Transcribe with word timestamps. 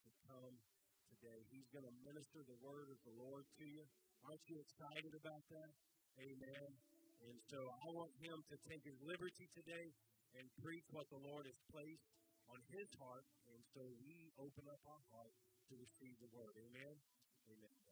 to 0.00 0.10
come 0.28 0.54
today. 1.12 1.44
He's 1.52 1.68
going 1.70 1.84
to 1.84 1.94
minister 2.02 2.40
the 2.44 2.56
word 2.64 2.88
of 2.88 2.98
the 3.04 3.14
Lord 3.14 3.44
to 3.60 3.64
you. 3.64 3.84
Aren't 4.24 4.44
you 4.48 4.58
excited 4.58 5.12
about 5.12 5.44
that? 5.52 5.72
Amen. 6.18 6.68
And 7.28 7.38
so 7.46 7.70
I 7.70 7.88
want 7.94 8.10
him 8.18 8.42
to 8.50 8.56
take 8.66 8.82
his 8.82 8.98
liberty 9.04 9.46
today 9.54 9.94
and 10.34 10.48
preach 10.64 10.88
what 10.90 11.06
the 11.12 11.20
Lord 11.20 11.46
has 11.46 11.58
placed 11.70 12.08
on 12.50 12.58
his 12.72 12.88
heart. 12.98 13.26
And 13.52 13.60
so 13.76 13.84
we 14.02 14.32
open 14.40 14.66
up 14.66 14.82
our 14.88 15.02
heart 15.14 15.34
to 15.70 15.74
receive 15.78 16.16
the 16.18 16.30
word. 16.34 16.56
Amen. 16.58 16.96
Amen. 17.46 17.91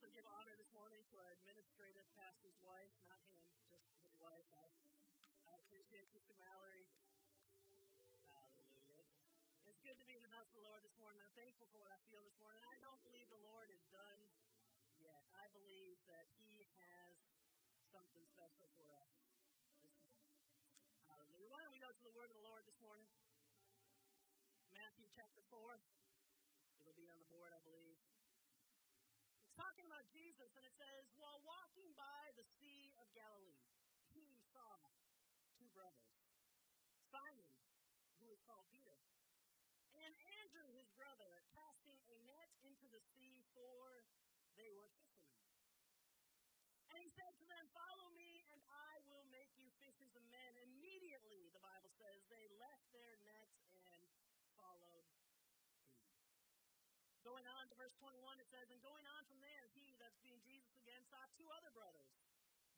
Also 0.00 0.16
give 0.16 0.24
honor 0.32 0.56
this 0.56 0.72
morning 0.72 0.96
to 1.12 1.20
our 1.20 1.28
administrative 1.44 2.08
pastor's 2.16 2.56
wife, 2.64 2.88
not 3.04 3.20
him, 3.28 3.36
just 3.68 3.84
his 4.00 4.16
wife. 4.16 4.48
I, 4.48 4.64
I 5.44 5.60
appreciate 5.60 6.08
Sister 6.08 6.32
Mallory. 6.40 6.88
Hallelujah. 8.24 9.04
It's 9.68 9.76
good 9.84 10.00
to 10.00 10.06
be 10.08 10.16
in 10.16 10.24
the 10.24 10.32
house 10.32 10.48
of 10.56 10.64
the 10.64 10.64
Lord 10.64 10.80
this 10.88 10.96
morning. 10.96 11.20
I'm 11.20 11.36
thankful 11.36 11.68
for 11.68 11.84
what 11.84 11.92
I 11.92 12.00
feel 12.08 12.24
this 12.24 12.32
morning. 12.40 12.64
I 12.72 12.80
don't 12.80 12.96
believe 13.04 13.28
the 13.28 13.44
Lord 13.44 13.68
is 13.68 13.84
done 13.92 14.24
yet. 15.04 15.20
I 15.36 15.52
believe 15.52 16.00
that 16.08 16.24
He 16.32 16.64
has 16.80 17.12
something 17.92 18.24
special 18.32 18.72
for 18.80 18.88
us 19.04 19.12
this 19.84 20.00
morning. 20.00 20.32
Hallelujah. 21.12 21.52
Why 21.52 21.60
don't 21.60 21.76
we 21.76 21.82
go 21.84 21.92
to 21.92 22.04
the 22.08 22.16
word 22.16 22.32
of 22.32 22.40
the 22.40 22.46
Lord 22.48 22.64
this 22.64 22.80
morning? 22.80 23.04
Matthew 24.72 25.12
chapter 25.12 25.44
4. 25.52 25.76
It'll 26.80 26.96
be 26.96 27.04
on 27.12 27.20
the 27.20 27.28
board, 27.28 27.52
I 27.52 27.60
believe. 27.68 27.99
Talking 29.60 29.92
about 29.92 30.08
Jesus, 30.08 30.48
and 30.56 30.64
it 30.64 30.72
says, 30.72 31.04
While 31.20 31.36
walking 31.44 31.92
by 31.92 32.32
the 32.32 32.48
Sea 32.56 32.96
of 32.96 33.04
Galilee, 33.12 33.60
he 34.08 34.40
saw 34.56 34.72
two 35.60 35.68
brothers 35.76 36.16
Simon, 37.12 37.52
who 38.24 38.32
is 38.32 38.40
called 38.48 38.64
Peter, 38.72 38.96
and 40.00 40.16
Andrew, 40.40 40.64
his 40.80 40.88
brother, 40.96 41.44
casting 41.52 42.00
a 42.08 42.16
net 42.24 42.48
into 42.64 42.88
the 42.88 43.04
sea, 43.12 43.44
for 43.52 44.08
they 44.56 44.72
were 44.72 44.88
fishermen. 44.96 45.44
And 46.96 47.04
he 47.04 47.12
said 47.12 47.32
to 47.36 47.44
them, 47.44 47.68
Follow 47.76 48.08
me, 48.16 48.40
and 48.56 48.64
I 48.64 49.04
will 49.12 49.28
make 49.28 49.52
you 49.60 49.68
fishers 49.76 50.16
of 50.16 50.24
men. 50.32 50.56
Immediately, 50.72 51.52
the 51.52 51.60
Bible 51.60 51.92
says, 52.00 52.24
they 52.32 52.48
left 52.56 52.88
their 52.96 53.12
nets 53.28 53.60
and 53.92 54.08
followed 54.56 55.04
him. 55.04 55.28
Going 57.20 57.44
on 57.44 57.59
to 57.70 57.78
verse 57.78 57.94
21, 58.02 58.18
it 58.42 58.50
says, 58.50 58.66
And 58.74 58.82
going 58.82 59.06
on 59.14 59.22
from 59.30 59.38
there, 59.38 59.70
he, 59.78 59.94
that's 60.02 60.18
being 60.26 60.42
Jesus 60.42 60.74
again, 60.82 61.06
saw 61.06 61.22
two 61.38 61.46
other 61.54 61.70
brothers, 61.70 62.10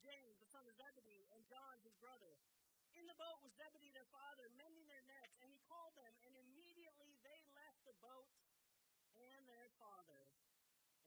James, 0.05 0.37
the 0.37 0.49
son 0.53 0.69
of 0.69 0.77
Zebedee, 0.77 1.25
and 1.33 1.41
John, 1.49 1.81
his 1.81 1.97
brother. 1.97 2.37
In 2.93 3.09
the 3.09 3.17
boat 3.17 3.41
was 3.41 3.57
Zebedee, 3.57 3.89
their 3.97 4.09
father, 4.13 4.53
mending 4.53 4.85
their 4.85 5.01
nets, 5.09 5.33
and 5.41 5.49
he 5.49 5.57
called 5.65 5.97
them, 5.97 6.13
and 6.29 6.37
immediately 6.37 7.17
they 7.25 7.41
left 7.57 7.81
the 7.89 7.97
boat 8.05 8.29
and 9.17 9.49
their 9.49 9.73
father 9.81 10.29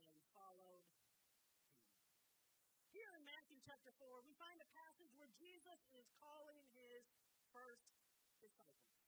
and 0.09 0.17
followed 0.33 0.81
him. 0.89 1.05
Here 2.89 3.13
in 3.13 3.21
Matthew 3.21 3.61
chapter 3.61 3.93
4, 4.01 4.25
we 4.25 4.33
find 4.41 4.57
a 4.65 4.69
passage 4.73 5.13
where 5.13 5.29
Jesus 5.37 5.77
is 5.93 6.09
calling 6.17 6.57
his 6.73 7.05
first 7.53 7.85
disciples. 8.41 9.04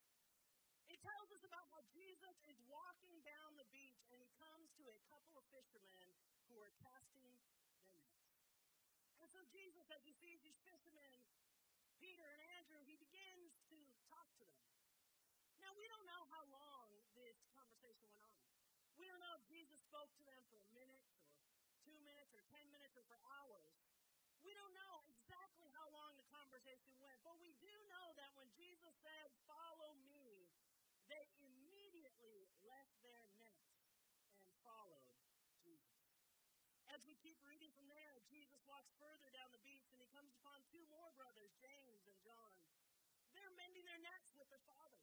It 0.88 1.00
tells 1.04 1.28
us 1.36 1.44
about 1.44 1.68
how 1.68 1.84
Jesus 1.92 2.36
is 2.48 2.56
walking 2.64 3.20
down 3.24 3.56
the 3.60 3.68
beach 3.68 4.00
and 4.08 4.18
he 4.20 4.28
comes 4.40 4.72
to 4.80 4.88
a 4.88 4.96
couple 5.12 5.36
of 5.36 5.44
fishermen 5.52 6.08
who 6.48 6.56
are 6.64 6.72
casting 6.80 7.28
their 7.28 7.36
nets. 7.44 8.24
And 9.20 9.28
so 9.28 9.44
Jesus, 9.52 9.84
as 9.92 10.00
he 10.08 10.16
sees 10.16 10.40
these 10.40 10.56
fishermen, 10.64 11.20
Peter 12.00 12.24
and 12.24 12.42
Andrew, 12.56 12.80
he 12.88 12.96
begins 12.96 13.52
to 13.68 13.78
talk 14.08 14.32
to 14.40 14.44
them. 14.48 14.64
Now, 15.60 15.74
we 15.76 15.90
don't 15.90 16.06
know 16.06 16.24
how 16.32 16.46
long 16.48 16.88
this 17.18 17.36
conversation 17.52 18.08
went 18.14 18.30
on. 18.32 18.48
We 18.96 19.10
don't 19.10 19.20
know 19.20 19.34
if 19.36 19.44
Jesus 19.50 19.78
spoke 19.90 20.10
to 20.16 20.24
them 20.24 20.40
for 20.48 20.62
a 20.62 20.68
minute 20.72 21.04
or 21.04 21.74
two 21.82 21.98
minutes 22.00 22.32
or 22.32 22.42
ten 22.48 22.64
minutes 22.70 22.94
or 22.96 23.04
for 23.10 23.18
hours. 23.38 23.76
We 24.46 24.54
don't 24.54 24.72
know 24.72 25.04
exactly 25.10 25.66
how 25.74 25.90
long 25.90 26.14
the 26.14 26.26
conversation 26.30 26.94
went, 27.02 27.18
but 27.26 27.36
we 27.42 27.52
do 27.58 27.74
know 27.90 28.14
that 28.16 28.30
when 28.38 28.48
Jesus 28.54 28.94
said, 29.02 29.26
Follow 29.50 29.98
me, 30.06 30.46
they 31.10 31.24
immediately 31.42 32.46
left 32.62 32.94
their 33.02 33.24
nets 33.40 33.74
and 34.44 34.52
followed 34.62 35.16
Jesus. 35.64 35.98
As 36.92 37.00
we 37.04 37.18
keep 37.18 37.36
reading 37.42 37.72
from 37.74 37.90
there, 37.90 38.17
Jesus 38.28 38.60
walks 38.68 38.92
further 39.00 39.32
down 39.32 39.48
the 39.52 39.64
beach 39.64 39.88
and 39.92 40.00
he 40.00 40.08
comes 40.12 40.32
upon 40.36 40.60
two 40.68 40.84
more 40.92 41.08
brothers, 41.16 41.52
James 41.60 42.04
and 42.04 42.20
John. 42.20 42.60
They're 43.32 43.54
mending 43.56 43.88
their 43.88 44.00
nets 44.04 44.28
with 44.36 44.48
their 44.52 44.62
father. 44.68 45.00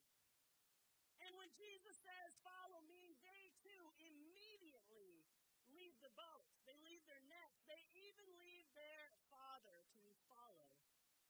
And 1.25 1.33
when 1.41 1.49
Jesus 1.57 1.97
says, 2.05 2.37
Follow 2.45 2.85
me, 2.85 3.17
they 3.25 3.49
too 3.65 3.83
immediately 3.97 5.25
leave 5.73 5.97
the 6.05 6.13
boat. 6.13 6.45
They 6.69 6.77
leave 6.85 7.01
their 7.09 7.23
nets. 7.25 7.57
They 7.65 7.81
even 7.97 8.29
leave 8.37 8.69
their 8.77 9.17
father 9.33 9.77
to 9.97 10.03
follow 10.29 10.69
Jesus. 10.85 11.25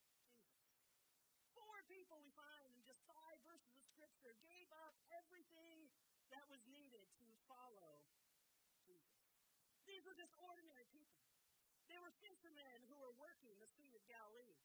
Four 1.55 1.79
people 1.87 2.19
we 2.19 2.33
find 2.35 2.67
in 2.75 2.83
just 2.83 2.99
five 3.07 3.39
verses 3.47 3.71
of 3.71 3.83
Scripture 3.95 4.35
gave 4.43 4.67
up 4.83 4.99
everything 5.15 5.87
that 6.33 6.43
was 6.51 6.59
needed 6.67 7.07
to 7.23 7.27
follow 7.47 8.03
Jesus. 8.83 9.23
These 9.87 10.03
were 10.03 10.17
just 10.17 10.33
ordinary 10.35 10.89
people. 10.91 11.34
They 11.89 11.99
were 12.01 12.13
fishermen 12.21 12.79
who 12.89 12.97
were 12.97 13.13
working 13.21 13.53
the 13.61 13.69
Sea 13.77 13.93
of 13.93 14.03
Galilee. 14.09 14.57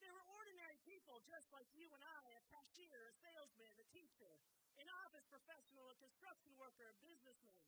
They 0.00 0.08
were 0.12 0.24
ordinary 0.36 0.80
people 0.84 1.20
just 1.28 1.48
like 1.52 1.68
you 1.76 1.88
and 1.92 2.04
I, 2.04 2.24
a 2.36 2.42
cashier, 2.52 3.08
a 3.08 3.14
salesman, 3.24 3.72
a 3.80 3.86
teacher, 3.92 4.32
an 4.80 4.88
office 5.04 5.24
professional, 5.28 5.88
a 5.92 5.96
construction 6.00 6.52
worker, 6.60 6.92
a 6.92 6.96
businessman. 7.00 7.64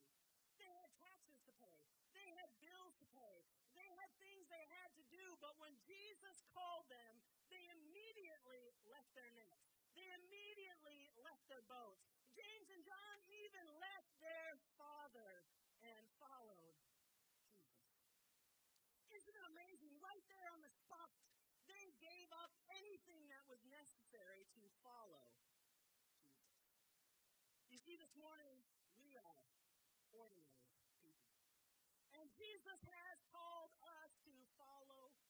They 0.60 0.68
had 0.68 0.88
taxes 1.00 1.40
to 1.48 1.52
pay. 1.60 1.80
They 2.12 2.28
had 2.40 2.48
bills 2.60 2.96
to 3.00 3.06
pay. 3.12 3.36
They 3.76 3.88
had 4.00 4.10
things 4.16 4.48
they 4.48 4.66
had 4.80 4.90
to 4.96 5.04
do, 5.12 5.24
but 5.40 5.52
when 5.60 5.76
Jesus 5.84 6.40
called 6.56 6.88
them, 6.88 7.20
they 7.52 7.64
immediately 7.72 8.64
left 8.88 9.12
their 9.12 9.28
nets. 9.36 9.64
They 9.96 10.08
immediately 10.24 11.12
left 11.20 11.44
their 11.48 11.64
boats. 11.68 12.04
James 12.36 12.68
and 12.68 12.84
John 12.84 13.16
even 13.32 13.64
left 13.80 13.95
up 22.96 23.04
anything 23.04 23.28
that 23.28 23.44
was 23.44 23.60
necessary 23.68 24.48
to 24.56 24.64
follow 24.80 25.28
Jesus. 26.16 26.64
You 27.68 27.76
see, 27.76 28.00
this 28.00 28.16
morning, 28.16 28.56
we 28.96 29.12
are 29.20 29.44
ordinary 30.16 30.80
people. 31.04 31.36
And 32.16 32.24
Jesus 32.40 32.80
has 32.80 33.16
called 33.28 33.76
us 34.00 34.16
to 34.24 34.32
follow 34.56 35.12
him. 35.12 35.28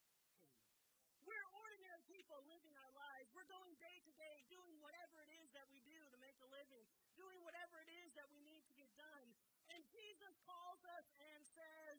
We're 1.26 1.50
ordinary 1.58 2.06
people 2.06 2.38
living 2.46 2.70
our 2.78 2.92
lives. 2.94 3.34
We're 3.34 3.50
going 3.50 3.74
day 3.82 3.98
to 3.98 4.12
day, 4.14 4.46
doing 4.46 4.78
whatever 4.78 5.26
it 5.26 5.34
is 5.42 5.50
that 5.58 5.66
we 5.66 5.82
do 5.90 5.98
to 5.98 6.18
make 6.22 6.38
a 6.38 6.46
living, 6.46 6.86
doing 7.18 7.42
whatever 7.42 7.82
it 7.82 7.90
is 7.90 8.14
that 8.14 8.30
we 8.30 8.38
need 8.46 8.62
to 8.70 8.74
get 8.78 8.94
done. 8.94 9.26
And 9.74 9.82
Jesus 9.90 10.38
calls 10.46 10.86
us 11.02 11.06
and 11.18 11.42
says, 11.42 11.98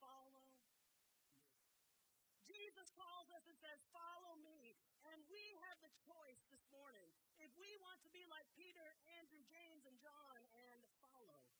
Follow 0.00 0.40
me. 0.48 0.56
Jesus 2.48 2.88
calls 2.96 3.28
us 3.28 3.44
and 3.44 3.60
says, 3.60 3.84
Follow. 3.92 4.19
And 5.08 5.24
we 5.32 5.56
have 5.64 5.80
the 5.80 5.92
choice 6.04 6.42
this 6.52 6.60
morning. 6.68 7.08
If 7.40 7.48
we 7.56 7.72
want 7.80 7.96
to 8.04 8.10
be 8.12 8.20
like 8.28 8.44
Peter, 8.52 8.84
Andrew, 9.16 9.40
James, 9.48 9.80
and 9.88 9.96
John 10.04 10.40
and 10.52 10.80
follow 11.00 11.40
him. 11.40 11.56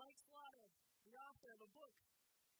Mike 0.00 0.16
Slaughter, 0.32 0.64
the 1.04 1.12
author 1.20 1.52
of 1.52 1.60
a 1.60 1.70
book 1.76 1.92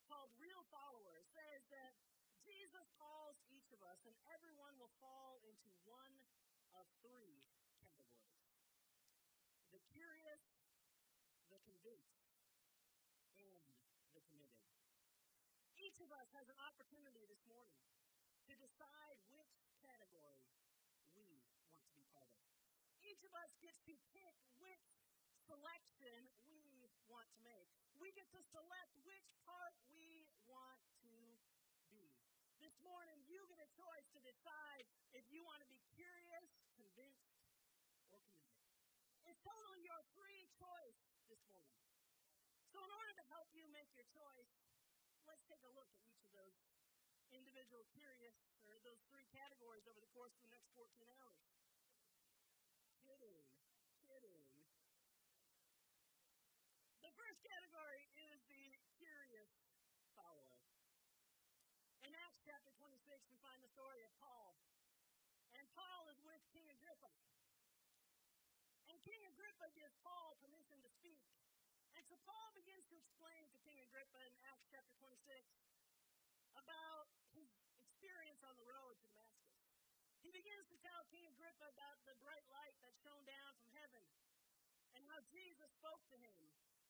called 0.05 0.29
Real 0.37 0.61
Followers, 0.69 1.25
says 1.33 1.65
that 1.73 1.97
Jesus 2.45 2.85
calls 3.01 3.41
each 3.49 3.73
of 3.73 3.81
us, 3.81 4.05
and 4.05 4.13
everyone 4.37 4.77
will 4.77 4.93
fall 5.01 5.41
into 5.49 5.73
one 5.89 6.13
of 6.77 6.85
three 7.01 7.41
categories 7.65 8.21
the 9.73 9.81
curious, 9.91 10.45
the 11.49 11.59
convinced, 11.65 12.29
and 13.41 13.75
the 14.13 14.23
committed. 14.29 14.63
Each 15.81 15.99
of 15.99 16.13
us 16.13 16.29
has 16.37 16.47
an 16.47 16.59
opportunity 16.61 17.25
this 17.27 17.43
morning 17.49 17.81
to 18.45 18.55
decide 18.61 19.19
which 19.33 19.57
category 19.81 20.45
we 21.17 21.41
want 21.65 21.81
to 21.89 21.93
be 21.97 22.05
part 22.13 22.29
of. 22.29 22.45
Each 23.01 23.25
of 23.25 23.33
us 23.41 23.51
gets 23.65 23.81
to 23.89 23.97
pick 24.13 24.37
which 24.61 24.85
selection 25.49 26.29
we 26.45 26.89
want 27.09 27.25
to 27.37 27.41
make. 27.41 27.69
We 27.97 28.13
get 28.13 28.29
to 28.37 28.41
select 28.53 28.93
which 29.09 29.25
part 29.49 29.73
we 29.97 30.29
want 30.45 30.77
to 31.05 31.13
be. 31.89 32.13
This 32.61 32.77
morning, 32.85 33.17
you 33.25 33.45
get 33.49 33.61
a 33.61 33.71
choice 33.77 34.09
to 34.13 34.21
decide 34.21 34.85
if 35.17 35.25
you 35.33 35.41
want 35.45 35.65
to 35.65 35.69
be 35.69 35.81
curious, 35.97 36.49
convinced, 36.77 37.29
or 38.13 38.21
committed. 38.29 38.69
It's 39.25 39.41
totally 39.41 39.81
your 39.85 40.01
free 40.13 40.49
choice 40.61 41.01
this 41.33 41.41
morning. 41.49 41.81
So, 42.73 42.85
in 42.85 42.93
order 42.93 43.13
to 43.17 43.25
help 43.33 43.49
you 43.57 43.65
make 43.73 43.89
your 43.97 44.09
choice, 44.13 44.53
let's 45.25 45.45
take 45.49 45.65
a 45.65 45.73
look 45.73 45.89
at 45.93 46.01
each 46.05 46.21
of 46.25 46.33
those 46.37 46.74
individual 47.33 47.85
curious, 47.95 48.35
or 48.67 48.77
those 48.85 49.01
three 49.09 49.25
categories 49.33 49.87
over 49.89 50.01
the 50.01 50.11
course 50.13 50.35
of 50.37 50.43
the 50.45 50.53
next 50.53 50.69
14 50.77 51.09
hours. 51.23 51.47
Kidding, 53.05 53.45
kidding. 54.09 54.43
The 57.03 57.11
first 57.15 57.39
category 57.47 58.11
is 58.19 58.43
the 58.51 58.75
curious 58.99 59.47
follower. 60.17 60.59
In 62.07 62.15
Acts 62.15 62.39
chapter 62.47 62.71
26, 62.79 63.27
we 63.27 63.37
find 63.43 63.59
the 63.59 63.67
story 63.75 64.05
of 64.07 64.15
Paul. 64.23 64.55
And 65.55 65.67
Paul 65.75 66.09
is 66.13 66.21
with 66.25 66.43
King 66.53 66.69
Agrippa. 66.71 67.11
And 68.89 68.97
King 69.05 69.21
Agrippa 69.29 69.69
gives 69.77 69.93
Paul 70.01 70.39
permission 70.41 70.81
to 70.81 70.89
speak. 70.97 71.21
And 71.97 72.05
so 72.09 72.17
Paul 72.25 72.53
begins 72.57 72.87
to 72.89 72.97
explain 72.97 73.49
to 73.53 73.59
King 73.61 73.81
Agrippa 73.85 74.21
in 74.25 74.33
Acts 74.49 74.69
chapter 74.73 74.95
26 75.03 75.45
about 76.59 77.11
his 77.35 77.51
experience 77.83 78.43
on 78.47 78.55
the 78.59 78.67
road 78.67 78.95
to 79.03 79.09
Damascus. 79.11 79.67
He 80.25 80.33
begins 80.33 80.65
to 80.73 80.79
tell 80.81 81.05
King 81.13 81.29
Agrippa 81.29 81.69
about 81.69 82.01
the 82.09 82.17
bright 82.25 82.47
light 82.49 82.77
that 82.81 82.95
shone 83.05 83.25
down 83.29 83.53
from 83.61 83.69
heaven 83.77 84.05
and 84.97 85.03
how 85.11 85.21
Jesus 85.29 85.69
spoke 85.77 86.01
to 86.09 86.17
him, 86.17 86.41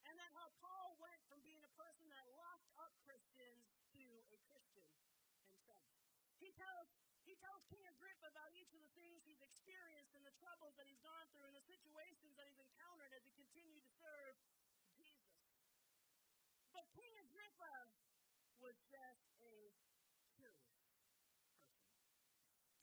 and 0.05 0.15
then 0.21 0.31
how 0.37 0.53
Paul 0.61 0.95
went 1.01 1.21
from 1.27 1.41
being 1.41 1.65
a 1.65 1.73
person 1.75 2.07
that 2.13 2.27
locked 2.37 2.69
up 2.77 2.93
Christians 3.03 3.65
to 3.97 4.05
a 4.31 4.39
Christian 4.47 4.87
himself. 5.49 5.89
He 6.39 6.53
tells 6.53 6.93
he 7.25 7.41
tells 7.41 7.65
King 7.73 7.81
Agrippa 7.89 8.29
about 8.29 8.53
each 8.53 8.69
of 8.77 8.85
the 8.85 8.93
things 8.93 9.25
he's 9.25 9.41
experienced 9.41 10.13
and 10.13 10.21
the 10.29 10.37
troubles 10.37 10.77
that 10.77 10.85
he's 10.85 11.01
gone 11.01 11.25
through 11.33 11.49
and 11.49 11.57
the 11.57 11.65
situations 11.65 12.37
that 12.37 12.45
he's 12.45 12.61
encountered 12.61 13.17
as 13.17 13.25
he 13.25 13.33
continued 13.33 13.81
to 13.81 13.93
serve 13.97 14.37
Jesus. 15.01 15.41
But 16.77 16.85
King 16.93 17.17
Agrippa 17.25 17.89
was 18.61 18.77
just 18.93 19.25
a 19.41 19.73
curious 20.37 20.77
person. 20.85 21.09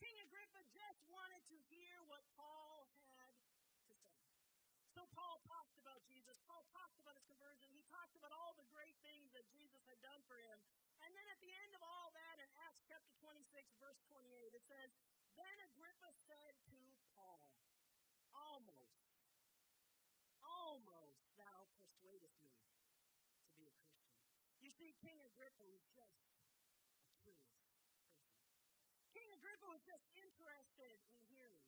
King 0.02 0.18
Agrippa 0.26 0.66
just 0.92 1.08
wanted 1.08 1.40
to 1.48 1.56
hear 1.72 1.96
what 2.04 2.20
Paul 2.36 2.84
had 3.08 3.32
to 3.32 3.64
say. 3.88 4.12
So 4.92 5.08
Paul 5.16 5.40
talked 5.48 5.72
about 5.80 6.04
Jesus. 6.04 6.36
Paul 6.44 6.68
talked 6.68 7.00
about 7.00 7.16
his 7.16 7.24
conversion. 7.24 7.72
He 7.72 7.80
talked 7.88 8.12
about 8.12 8.28
all 8.36 8.52
the 8.60 8.68
great 8.68 8.92
things 9.00 9.32
that 9.32 9.48
Jesus 9.56 9.80
had 9.88 9.96
done 10.04 10.20
for 10.28 10.36
him. 10.36 10.60
And 11.00 11.16
then 11.16 11.24
at 11.32 11.40
the 11.40 11.48
end 11.64 11.72
of 11.72 11.80
all 11.80 12.12
that, 12.12 12.36
in 12.44 12.48
Acts 12.68 12.84
chapter 12.84 13.08
26, 13.24 13.40
verse 13.80 13.96
28, 14.12 14.52
it 14.52 14.60
says, 14.68 14.92
Then 15.32 15.56
Agrippa 15.72 16.12
said 16.28 16.60
to 16.68 16.76
Paul, 17.16 17.56
Almost, 18.36 19.00
almost 20.44 21.24
thou 21.40 21.72
persuadest 21.72 22.36
me 22.44 22.52
to 22.52 23.48
be 23.56 23.64
a 23.64 23.76
Christian. 23.80 24.28
You 24.60 24.68
see, 24.76 24.92
King 25.00 25.16
Agrippa 25.24 25.64
was 25.64 25.88
just 25.96 26.20
a 26.20 26.36
curious 26.36 27.08
person. 27.24 27.72
Agrippa 29.62 29.78
was 29.78 29.86
just 29.86 30.10
interested 30.18 30.98
in 31.14 31.22
hearing. 31.30 31.62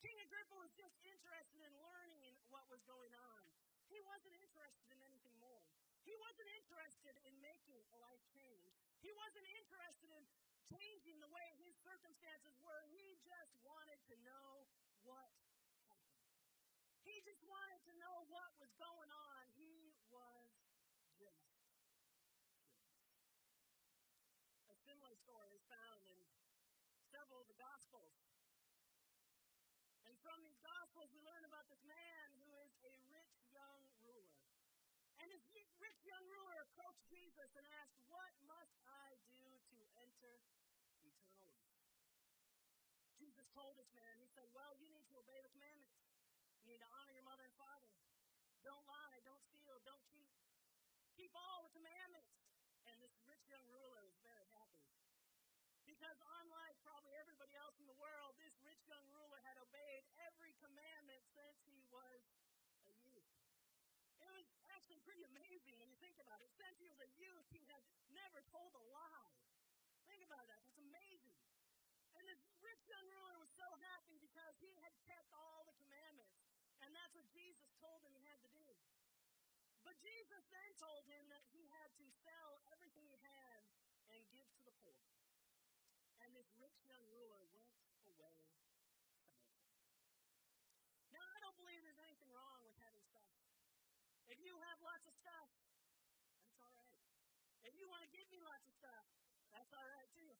King 0.00 0.16
Agrippa 0.24 0.56
was 0.56 0.72
just 0.80 0.96
interested 1.04 1.60
in 1.60 1.76
learning 1.76 2.32
what 2.48 2.64
was 2.72 2.80
going 2.88 3.12
on. 3.12 3.44
He 3.92 4.00
wasn't 4.00 4.32
interested 4.32 4.88
in 4.88 4.96
anything 5.04 5.36
more. 5.36 5.60
He 6.08 6.16
wasn't 6.24 6.48
interested 6.56 7.12
in 7.28 7.36
making 7.44 7.84
a 7.92 8.00
life 8.00 8.24
change. 8.32 8.72
He 9.04 9.12
wasn't 9.12 9.44
interested 9.60 10.08
in 10.08 10.24
changing 10.72 11.20
the 11.20 11.28
way 11.28 11.44
his 11.60 11.76
circumstances 11.84 12.56
were. 12.64 12.80
He 12.88 13.12
just 13.28 13.52
wanted 13.60 14.00
to 14.08 14.16
know 14.24 14.64
what 15.04 15.28
happened. 15.84 16.32
He 17.04 17.20
just 17.28 17.44
wanted 17.44 17.84
to 17.84 17.94
know 18.00 18.24
what 18.32 18.56
was 18.56 18.72
going 18.80 19.12
on. 19.12 19.42
He 19.60 19.92
was 20.08 20.48
just 21.20 21.44
curious. 21.52 21.60
A 24.72 24.76
similar 24.88 25.12
story 25.20 25.52
is 25.52 25.60
found 25.68 26.00
in 26.08 26.13
of 27.40 27.46
the 27.50 27.58
Gospels. 27.58 28.14
And 30.06 30.14
from 30.22 30.38
these 30.46 30.60
Gospels, 30.62 31.10
we 31.10 31.18
learn 31.26 31.42
about 31.42 31.66
this 31.66 31.82
man 31.82 32.26
who 32.38 32.46
is 32.62 32.70
a 32.86 32.94
rich 33.10 33.34
young 33.50 33.82
ruler. 34.06 34.38
And 35.18 35.26
this 35.30 35.42
rich 35.80 36.00
young 36.06 36.22
ruler 36.30 36.58
approached 36.70 37.02
Jesus 37.10 37.50
and 37.58 37.64
asked, 37.82 37.96
What 38.06 38.34
must 38.46 38.76
I 38.86 39.18
do 39.26 39.42
to 39.74 39.78
enter 40.04 40.38
eternal 41.02 41.58
life? 41.58 41.58
Jesus 43.18 43.46
told 43.50 43.74
this 43.80 43.90
man, 43.98 44.14
He 44.22 44.30
said, 44.30 44.46
Well, 44.54 44.76
you 44.78 44.86
need 44.92 45.06
to 45.10 45.16
obey 45.18 45.40
the 45.42 45.50
commandments. 45.50 45.98
You 46.62 46.70
need 46.70 46.82
to 46.84 46.90
honor 47.00 47.14
your 47.16 47.26
mother 47.26 47.44
and 47.44 47.56
father. 47.58 47.90
Don't 48.62 48.84
lie, 48.88 49.18
don't 49.26 49.42
steal, 49.52 49.76
don't 49.84 50.04
cheat. 50.08 50.32
Keep 51.18 51.34
all 51.34 51.66
the 51.66 51.72
commandments. 51.74 52.32
And 52.88 53.00
this 53.00 53.16
rich 53.24 53.44
young 53.48 53.64
ruler. 53.72 54.03
Because 55.94 56.18
unlike 56.42 56.74
probably 56.82 57.14
everybody 57.22 57.54
else 57.54 57.78
in 57.78 57.86
the 57.86 57.94
world, 58.02 58.34
this 58.42 58.50
rich 58.66 58.82
young 58.90 59.06
ruler 59.14 59.38
had 59.46 59.54
obeyed 59.62 60.02
every 60.26 60.50
commandment 60.58 61.22
since 61.38 61.54
he 61.70 61.78
was 61.86 62.18
a 62.90 62.94
youth. 63.06 63.30
It 64.18 64.26
was 64.26 64.42
actually 64.74 64.98
pretty 65.06 65.22
amazing 65.22 65.78
when 65.78 65.86
you 65.86 65.94
think 66.02 66.18
about 66.18 66.42
it. 66.42 66.50
Since 66.58 66.82
he 66.82 66.90
was 66.90 66.98
a 66.98 67.06
youth, 67.14 67.46
he 67.54 67.62
had 67.70 67.78
never 68.10 68.42
told 68.50 68.74
a 68.74 68.82
lie. 68.90 69.38
Think 70.10 70.26
about 70.26 70.42
that. 70.50 70.58
That's 70.66 70.82
amazing. 70.82 71.38
And 72.18 72.26
this 72.26 72.42
rich 72.58 72.82
young 72.90 73.06
ruler 73.14 73.38
was 73.38 73.54
so 73.54 73.70
happy 73.94 74.18
because 74.18 74.58
he 74.58 74.74
had 74.82 74.90
kept 75.06 75.30
all 75.30 75.62
the 75.62 75.78
commandments. 75.78 76.42
And 76.82 76.90
that's 76.90 77.14
what 77.14 77.30
Jesus 77.30 77.70
told 77.78 78.02
him 78.02 78.18
he 78.18 78.26
had 78.26 78.42
to 78.42 78.50
do. 78.50 78.66
But 79.86 79.94
Jesus 80.02 80.42
then 80.50 80.74
told 80.74 81.06
him 81.06 81.30
that 81.30 81.46
he 81.54 81.70
had 81.70 81.94
to 82.02 82.06
sell 82.26 82.66
everything 82.74 83.06
he 83.06 83.22
had 83.22 83.62
and 84.10 84.26
give 84.34 84.50
to 84.58 84.62
the 84.66 84.74
poor. 84.82 85.23
This 86.34 86.50
rich 86.58 86.74
young 86.82 87.06
ruler 87.14 87.46
went 87.54 87.70
away. 88.10 88.34
Now, 91.14 91.22
I 91.22 91.38
don't 91.38 91.54
believe 91.54 91.78
there's 91.86 92.02
anything 92.02 92.26
wrong 92.34 92.58
with 92.66 92.74
having 92.82 93.06
stuff. 93.06 93.30
If 94.26 94.42
you 94.42 94.58
have 94.58 94.82
lots 94.82 95.06
of 95.06 95.14
stuff, 95.14 95.46
that's 96.42 96.58
all 96.58 96.74
right. 96.74 97.02
If 97.62 97.78
you 97.78 97.86
want 97.86 98.02
to 98.02 98.10
give 98.10 98.26
me 98.34 98.42
lots 98.42 98.66
of 98.66 98.74
stuff, 98.82 99.06
that's 99.54 99.70
all 99.70 99.86
right 99.94 100.10
too. 100.18 100.34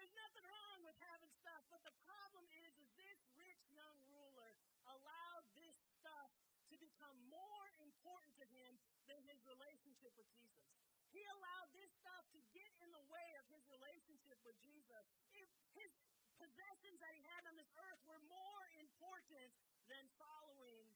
There's 0.00 0.16
nothing 0.16 0.48
wrong 0.48 0.80
with 0.80 0.96
having 1.12 1.28
stuff, 1.44 1.60
but 1.68 1.84
the 1.84 1.92
problem 2.08 2.48
is, 2.64 2.72
is 2.80 2.88
this 2.96 3.20
rich 3.36 3.60
young 3.68 4.00
ruler 4.08 4.56
allowed 4.88 5.44
this 5.60 5.76
stuff 6.00 6.32
to 6.72 6.74
become 6.80 7.20
more 7.28 7.68
important 7.84 8.32
to 8.40 8.48
him 8.48 8.80
than 9.12 9.20
his 9.28 9.44
relationship 9.44 10.16
with 10.16 10.32
Jesus. 10.40 10.87
He 11.12 11.22
allowed 11.24 11.70
this 11.72 11.90
stuff 11.98 12.24
to 12.36 12.40
get 12.52 12.70
in 12.84 12.90
the 12.92 13.04
way 13.08 13.28
of 13.40 13.44
his 13.48 13.64
relationship 13.68 14.38
with 14.44 14.56
Jesus. 14.60 15.04
If 15.32 15.48
his 15.74 15.90
possessions 16.38 16.98
that 17.02 17.12
he 17.16 17.22
had 17.34 17.42
on 17.50 17.58
this 17.58 17.70
earth 17.76 18.02
were 18.06 18.22
more 18.30 18.64
important 18.78 19.50
than 19.90 20.06
following 20.20 20.86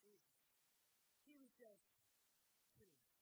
Jesus. 0.00 0.26
He 1.28 1.36
was 1.38 1.52
just 1.54 1.86
curious. 2.74 3.14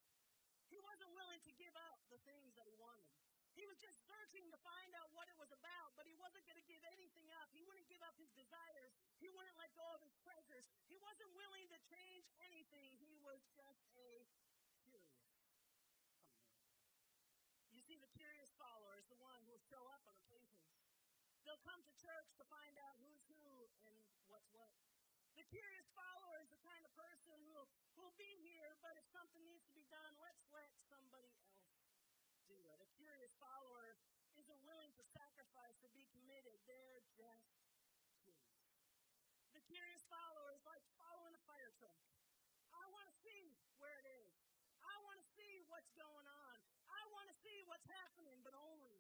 He 0.73 0.81
wasn't 0.81 1.13
willing 1.13 1.43
to 1.45 1.53
give 1.61 1.75
up 1.91 2.01
the 2.09 2.21
things 2.25 2.57
that 2.57 2.65
he 2.65 2.77
wanted. 2.81 3.13
He 3.59 3.67
was 3.67 3.75
just 3.83 3.99
searching 4.07 4.47
to 4.55 4.59
find 4.63 4.95
out 4.95 5.11
what 5.11 5.27
it 5.27 5.35
was 5.35 5.51
about, 5.51 5.91
but 5.99 6.07
he 6.07 6.15
wasn't 6.15 6.47
going 6.47 6.63
to 6.63 6.69
give 6.71 6.79
anything 6.95 7.27
up. 7.43 7.51
He 7.51 7.67
wouldn't 7.67 7.91
give 7.91 7.99
up 8.07 8.15
his 8.15 8.31
desires. 8.39 8.95
He 9.19 9.27
wouldn't 9.27 9.59
let 9.59 9.75
go 9.75 9.83
of 9.99 10.01
his 10.07 10.15
treasures. 10.23 10.63
He 10.87 10.95
wasn't 11.03 11.35
willing 11.35 11.67
to 11.75 11.79
change 11.91 12.31
anything. 12.47 12.95
He 13.03 13.19
was 13.19 13.43
just 13.59 13.83
a 13.99 14.23
curious 14.79 15.11
follower. 15.19 15.59
You 17.75 17.83
see, 17.83 17.99
the 17.99 18.15
curious 18.15 18.55
follower 18.55 18.95
is 18.95 19.11
the 19.11 19.19
one 19.19 19.43
who 19.43 19.58
will 19.58 19.58
show 19.69 19.85
up 19.93 20.01
on 20.09 20.17
occasions. 20.17 20.65
They'll 21.45 21.61
come 21.69 21.81
to 21.85 21.95
church 22.01 22.29
to 22.41 22.45
find 22.49 22.73
out 22.81 22.97
who's 23.05 23.21
who 23.29 23.69
and 23.85 23.97
what's 24.33 24.49
what. 24.57 24.73
The 25.37 25.45
curious 25.53 25.87
follower 25.93 26.41
is 26.41 26.49
the 26.49 26.61
kind 26.65 26.81
of 26.89 26.93
person 26.97 27.37
who 27.53 27.69
will 28.01 28.17
be 28.17 28.33
here, 28.43 28.75
but 28.81 28.97
if 28.97 29.05
something 29.13 29.45
needs 29.45 29.69
to 29.69 29.75
be 29.77 29.85
done, 29.93 30.17
let's 30.25 30.41
let 30.51 30.73
somebody 30.89 31.31
else 31.37 31.69
do 32.49 32.57
it. 32.57 32.79
A 32.81 32.89
curious 32.97 33.33
follower 33.37 34.01
isn't 34.41 34.61
willing 34.65 34.91
to 34.97 35.05
sacrifice 35.13 35.77
to 35.85 35.89
be 35.93 36.09
committed. 36.17 36.57
They're 36.65 37.05
just 37.15 37.45
curious. 38.25 38.65
The 39.53 39.63
curious 39.69 40.03
follower 40.09 40.57
is 40.57 40.65
like 40.65 40.83
following 40.97 41.37
a 41.37 41.43
fire 41.45 41.73
truck. 41.79 42.03
I 42.73 42.85
want 42.91 43.07
to 43.07 43.15
see 43.21 43.55
where 43.79 43.95
it 44.01 44.09
is. 44.27 44.33
I 44.83 44.97
want 45.07 45.21
to 45.23 45.29
see 45.37 45.63
what's 45.71 45.93
going 45.95 46.27
on. 46.27 46.57
I 46.91 47.03
want 47.15 47.31
to 47.31 47.37
see 47.47 47.63
what's 47.71 47.87
happening, 47.87 48.43
but 48.43 48.59
only 48.59 48.98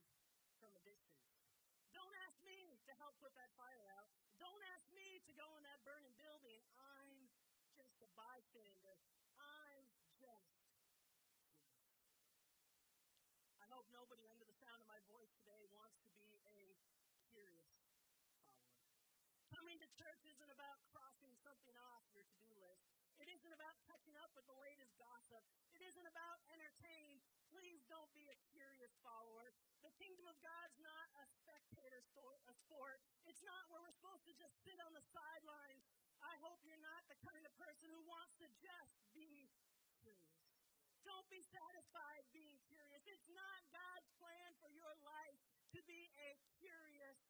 to 2.88 2.96
help 2.96 3.12
put 3.20 3.36
that 3.36 3.52
fire 3.60 3.84
out. 4.00 4.08
Don't 4.40 4.64
ask 4.72 4.88
me 4.96 5.20
to 5.28 5.32
go 5.36 5.44
in 5.60 5.62
that 5.68 5.76
burning 5.84 6.16
building. 6.16 6.64
I'm 6.80 7.28
just 7.76 8.00
a 8.00 8.08
bystander. 8.16 8.96
I'm 9.36 9.84
just. 10.16 10.56
I 13.60 13.68
hope 13.68 13.84
nobody 13.92 14.24
under 14.32 14.48
the 14.48 14.56
sound 14.56 14.80
of 14.80 14.88
my 14.88 14.96
voice 15.04 15.28
today 15.44 15.68
wants 15.76 16.00
to 16.00 16.08
be 16.16 16.32
a 16.48 16.80
curious 17.28 17.68
follower. 18.40 18.64
Coming 19.52 19.76
to 19.84 19.88
church 19.92 20.24
isn't 20.24 20.48
about 20.48 20.80
crossing 20.88 21.36
something 21.44 21.76
off 21.92 22.08
your 22.16 22.24
to 22.24 22.36
do 22.40 22.56
list. 22.56 22.88
It 23.20 23.28
isn't 23.28 23.52
about 23.52 23.76
catching 23.84 24.16
up 24.16 24.32
with 24.32 24.48
the 24.48 24.56
latest 24.64 24.96
gossip. 24.96 25.44
It 25.76 25.84
isn't 25.84 26.08
about 26.08 26.40
entertaining. 26.56 27.20
Please 27.50 27.82
don't 27.88 28.10
be 28.12 28.28
a 28.28 28.36
curious 28.52 28.92
follower. 29.00 29.52
The 29.80 29.92
kingdom 29.96 30.26
of 30.28 30.36
God's 30.44 30.76
not 30.80 31.06
a 31.16 31.24
spectator 31.24 32.02
sport. 32.04 33.00
It's 33.28 33.44
not 33.44 33.68
where 33.68 33.84
we're 33.84 33.96
supposed 33.96 34.24
to 34.24 34.34
just 34.36 34.56
sit 34.64 34.76
on 34.80 34.92
the 34.96 35.04
sidelines. 35.12 35.84
I 36.24 36.34
hope 36.44 36.60
you're 36.64 36.80
not 36.80 37.04
the 37.08 37.18
kind 37.24 37.44
of 37.44 37.52
person 37.60 37.88
who 37.92 38.00
wants 38.08 38.36
to 38.40 38.48
just 38.60 38.96
be 39.12 39.52
curious. 40.00 40.48
Don't 41.04 41.28
be 41.28 41.40
satisfied 41.44 42.24
being 42.32 42.56
curious. 42.68 43.04
It's 43.08 43.28
not 43.32 43.60
God's 43.72 44.08
plan 44.16 44.56
for 44.60 44.68
your 44.72 44.92
life 45.04 45.40
to 45.76 45.80
be 45.84 46.08
a 46.16 46.28
curious 46.60 47.20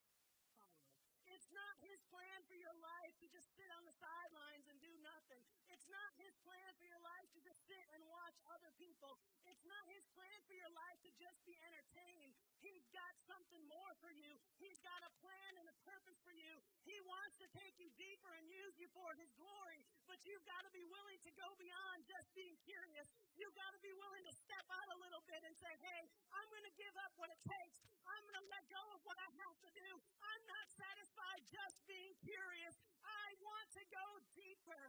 follower. 0.55 0.95
it's 1.29 1.51
not 1.51 1.75
His 1.83 1.99
plan 2.09 2.39
for 2.47 2.55
your 2.55 2.73
life 2.79 3.13
to 3.19 3.27
just 3.29 3.51
sit 3.55 3.69
on 3.75 3.83
the 3.83 3.95
sidelines 3.99 4.65
and 4.71 4.79
do 4.79 4.91
nothing. 5.03 5.43
It's 5.69 5.87
not 5.91 6.11
His 6.17 6.33
plan 6.43 6.71
for 6.79 6.87
your 6.87 6.99
life 7.03 7.29
to 7.37 7.41
just 7.43 7.58
sit 7.69 7.85
and 7.93 8.01
watch 8.09 8.37
other 8.49 8.73
people. 8.81 9.13
It's 9.45 9.61
not 9.69 9.85
His 9.93 10.01
plan 10.17 10.39
for 10.49 10.57
your 10.57 10.73
life 10.73 10.97
to 11.05 11.11
just 11.21 11.37
be 11.45 11.53
entertained. 11.61 12.33
He's 12.59 12.89
got 12.89 13.13
something 13.29 13.63
more 13.69 13.93
for 14.01 14.09
you. 14.09 14.33
He's 14.57 14.81
got 14.81 14.99
a 15.05 15.11
plan 15.21 15.51
and 15.61 15.69
a 15.69 15.77
purpose 15.85 16.17
for 16.25 16.33
you. 16.33 16.53
He 16.83 16.97
wants 17.05 17.37
to 17.39 17.47
take 17.53 17.77
you 17.77 17.87
deeper 17.95 18.33
and 18.35 18.49
use 18.49 18.75
you 18.81 18.89
for 18.91 19.13
His 19.21 19.31
glory. 19.37 19.85
But 20.09 20.19
you've 20.25 20.43
got 20.49 20.65
to 20.65 20.71
be 20.73 20.83
willing 20.89 21.21
to 21.23 21.31
go 21.37 21.47
beyond 21.61 22.03
just 22.09 22.27
being 22.33 22.57
curious. 22.65 23.07
You've 23.37 23.55
got 23.55 23.71
to 23.71 23.81
be 23.85 23.93
willing 23.93 24.25
to 24.25 24.33
step 24.33 24.65
out 24.67 24.89
a 24.91 24.97
little 24.99 25.23
bit 25.29 25.39
and 25.45 25.53
say, 25.55 25.71
hey, 25.85 26.01
I'm 26.33 26.49
going 26.49 26.65
to 26.65 26.75
give 26.75 26.95
up 27.05 27.13
what 27.15 27.29
it 27.29 27.39
takes. 27.45 27.77
I'm 28.09 28.23
going 28.25 28.39
to 28.41 28.47
let 28.49 28.65
go 28.67 28.83
of 28.97 28.99
what 29.05 29.15
I 29.21 29.29
have 29.45 29.57
to 29.63 29.71
do. 29.71 29.89
I'm 30.19 30.43
not 30.49 30.65
satisfied 30.73 31.41
just 31.47 31.77
being 31.85 32.17
curious. 32.25 32.75
I 33.05 33.37
want 33.39 33.69
to 33.77 33.83
go 33.93 34.05
deeper 34.33 34.83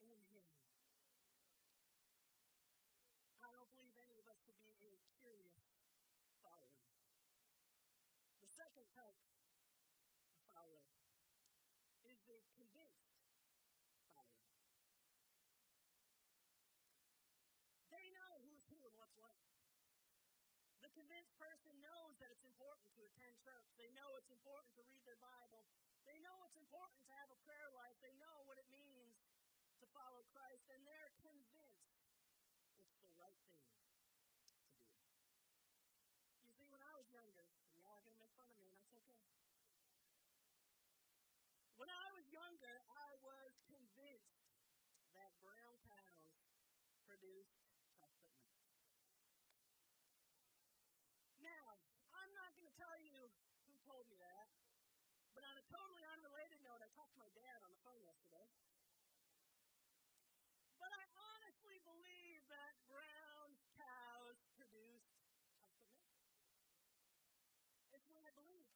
in 0.00 0.18
Him. 0.30 0.46
I 3.44 3.50
don't 3.52 3.68
believe 3.74 3.96
any 4.00 4.16
of 4.22 4.26
us 4.30 4.40
could 4.46 4.56
be 4.64 4.88
a 4.88 5.00
curious 5.20 5.60
follower. 6.40 6.84
Type 8.92 9.16
of 9.16 9.32
follower 10.52 10.84
is 12.04 12.20
the 12.28 12.36
convinced 12.52 13.08
follower. 14.12 14.52
They 17.88 18.04
know 18.12 18.32
who's 18.44 18.64
who 18.68 18.76
and 18.84 18.94
what's 19.00 19.16
what. 19.16 19.40
The 20.84 20.92
convinced 20.92 21.32
person 21.40 21.72
knows 21.80 22.20
that 22.20 22.28
it's 22.28 22.44
important 22.44 22.92
to 23.00 23.08
attend 23.08 23.40
church. 23.40 23.72
They 23.80 23.88
know 23.96 24.04
it's 24.20 24.28
important 24.28 24.68
to 24.76 24.84
read 24.84 25.00
their 25.08 25.16
Bible. 25.16 25.64
They 26.04 26.20
know 26.20 26.44
it's 26.44 26.60
important 26.60 27.00
to 27.00 27.08
have 27.16 27.32
a 27.32 27.38
prayer 27.48 27.72
life. 27.72 27.96
They 28.04 28.12
know 28.20 28.44
what 28.44 28.60
it 28.60 28.68
means 28.68 29.16
to 29.80 29.88
follow 29.96 30.20
Christ, 30.36 30.68
and 30.68 30.84
they're 30.84 31.12
convinced 31.24 31.88
it's 32.76 32.92
the 33.00 33.08
right 33.16 33.40
thing 33.48 33.64
to 33.64 33.72
do. 33.80 33.96
You 36.44 36.52
see, 36.52 36.68
when 36.68 36.84
I 36.84 36.92
was 37.00 37.08
younger, 37.08 37.48
and 37.72 37.80
y'all 37.80 37.96
are 37.96 38.04
going 38.04 38.12
to 38.12 38.20
make 38.20 38.36
fun 38.36 38.52
of 38.52 38.56
me, 38.60 38.68
and 38.68 38.76
that's 38.76 38.83
okay. 38.94 39.20
When 41.74 41.90
I 41.90 42.06
was 42.14 42.24
younger, 42.30 42.74
I 42.94 43.10
was 43.24 43.50
convinced 43.66 44.46
that 45.18 45.30
brown 45.42 45.74
cows 45.86 46.34
produced 47.06 47.58
chocolate 47.98 48.34
milk. 48.38 48.62
Now, 51.42 51.64
I'm 52.14 52.32
not 52.34 52.54
going 52.54 52.68
to 52.70 52.76
tell 52.78 52.96
you 53.02 53.30
who 53.66 53.74
told 53.84 54.06
me 54.06 54.16
that, 54.22 54.46
but 55.34 55.42
on 55.42 55.54
a 55.58 55.64
totally 55.66 56.04
unrelated 56.14 56.62
note, 56.62 56.78
I 56.78 56.88
talked 56.94 57.12
to 57.14 57.20
my 57.20 57.30
dad 57.34 57.58
on 57.66 57.74
the 57.74 57.80
phone 57.82 58.00
yesterday. 58.06 58.48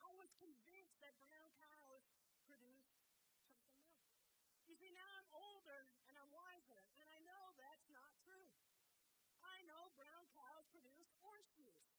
I 0.02 0.10
was 0.14 0.30
convinced 0.38 0.96
that 1.02 1.14
brown 1.18 1.50
cows 1.58 2.04
produce 2.46 2.86
chocolate 3.02 3.42
milk. 3.50 3.74
You 4.68 4.76
see, 4.78 4.92
now 4.94 5.08
I'm 5.18 5.28
older 5.32 5.90
and 6.06 6.14
I'm 6.18 6.30
wiser, 6.30 6.80
and 7.00 7.06
I 7.10 7.18
know 7.26 7.56
that's 7.58 7.88
not 7.90 8.12
true. 8.22 8.52
I 9.42 9.62
know 9.66 9.90
brown 9.98 10.26
cows 10.34 10.66
produce 10.70 11.08
juice. 11.58 11.90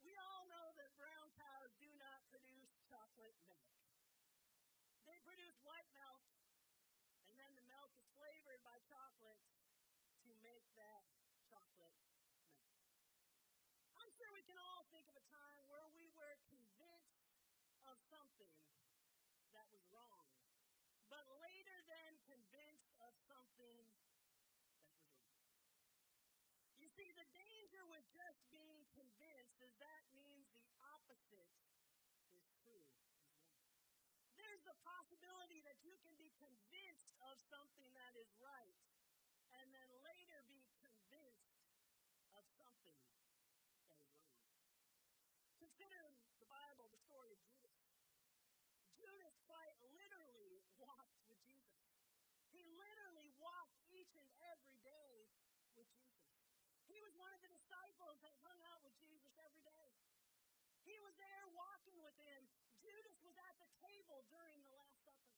We 0.00 0.16
all 0.16 0.48
know 0.48 0.72
that 0.80 0.96
brown 0.96 1.28
cows 1.36 1.72
do 1.76 1.88
not 2.00 2.24
produce 2.32 2.72
chocolate 2.88 3.36
milk. 3.44 3.68
They 5.04 5.20
produce 5.28 5.60
white 5.60 5.88
milk, 5.92 6.24
and 7.28 7.36
then 7.36 7.52
the 7.52 7.66
milk 7.68 7.92
is 8.00 8.08
flavored 8.16 8.64
by 8.64 8.80
chocolate 8.88 9.40
to 10.24 10.32
make 10.40 10.64
that 10.80 11.04
chocolate 11.52 11.96
milk. 12.00 12.32
I'm 14.00 14.13
sure 14.24 14.32
we 14.32 14.48
can 14.48 14.56
all 14.56 14.88
think 14.88 15.04
of 15.04 15.20
a 15.20 15.26
time 15.28 15.60
where 15.68 15.84
we 15.92 16.08
were 16.16 16.32
convinced 16.48 17.28
of 17.84 18.00
something 18.08 18.56
that 19.52 19.68
was 19.68 19.84
wrong, 19.92 20.32
but 21.12 21.28
later 21.44 21.76
then 21.84 22.16
convinced 22.24 22.88
of 23.04 23.12
something 23.28 23.84
that 24.16 24.24
was 24.24 24.48
right. 24.48 25.28
You 26.80 26.88
see, 26.96 27.12
the 27.12 27.28
danger 27.36 27.84
with 27.84 28.08
just 28.16 28.40
being 28.48 28.88
convinced 28.96 29.60
is 29.60 29.76
that 29.76 30.08
means 30.16 30.48
the 30.56 30.64
opposite 30.96 31.52
is 32.32 32.48
true 32.64 32.80
as 32.80 32.96
well. 33.04 33.28
There's 34.40 34.64
the 34.64 34.76
possibility 34.88 35.60
that 35.68 35.76
you 35.84 36.00
can 36.00 36.16
be 36.16 36.32
convinced 36.40 37.12
of 37.28 37.36
something 37.52 37.92
that 37.92 38.16
is 38.16 38.32
right 38.40 38.80
and 39.60 39.68
then 39.68 39.90
later 40.00 40.40
be 40.48 40.64
convinced 40.80 41.60
of 42.32 42.48
something 42.56 42.96
that 43.04 43.20
is 43.20 43.36
wrong. 43.84 44.24
Consider 45.74 46.06
in 46.06 46.38
the 46.38 46.46
Bible 46.46 46.86
the 46.86 47.02
story 47.02 47.34
of 47.34 47.42
Judas. 47.50 47.74
Judas 48.94 49.34
quite 49.42 49.74
literally 49.90 50.62
walked 50.78 51.18
with 51.26 51.34
Jesus. 51.50 51.82
He 52.54 52.62
literally 52.78 53.26
walked 53.42 53.82
each 53.90 54.14
and 54.14 54.30
every 54.54 54.78
day 54.86 55.26
with 55.66 55.90
Jesus. 55.90 56.14
He 56.86 57.02
was 57.02 57.10
one 57.18 57.34
of 57.34 57.42
the 57.42 57.50
disciples 57.50 58.22
that 58.22 58.38
hung 58.46 58.62
out 58.70 58.86
with 58.86 58.94
Jesus 59.02 59.34
every 59.34 59.66
day. 59.66 59.90
He 60.86 61.02
was 61.02 61.18
there 61.18 61.50
walking 61.50 61.98
with 61.98 62.14
him. 62.22 62.46
Judas 62.78 63.18
was 63.26 63.34
at 63.34 63.58
the 63.58 63.66
table 63.82 64.22
during 64.30 64.62
the 64.62 64.70
Last 64.78 65.02
Supper. 65.02 65.34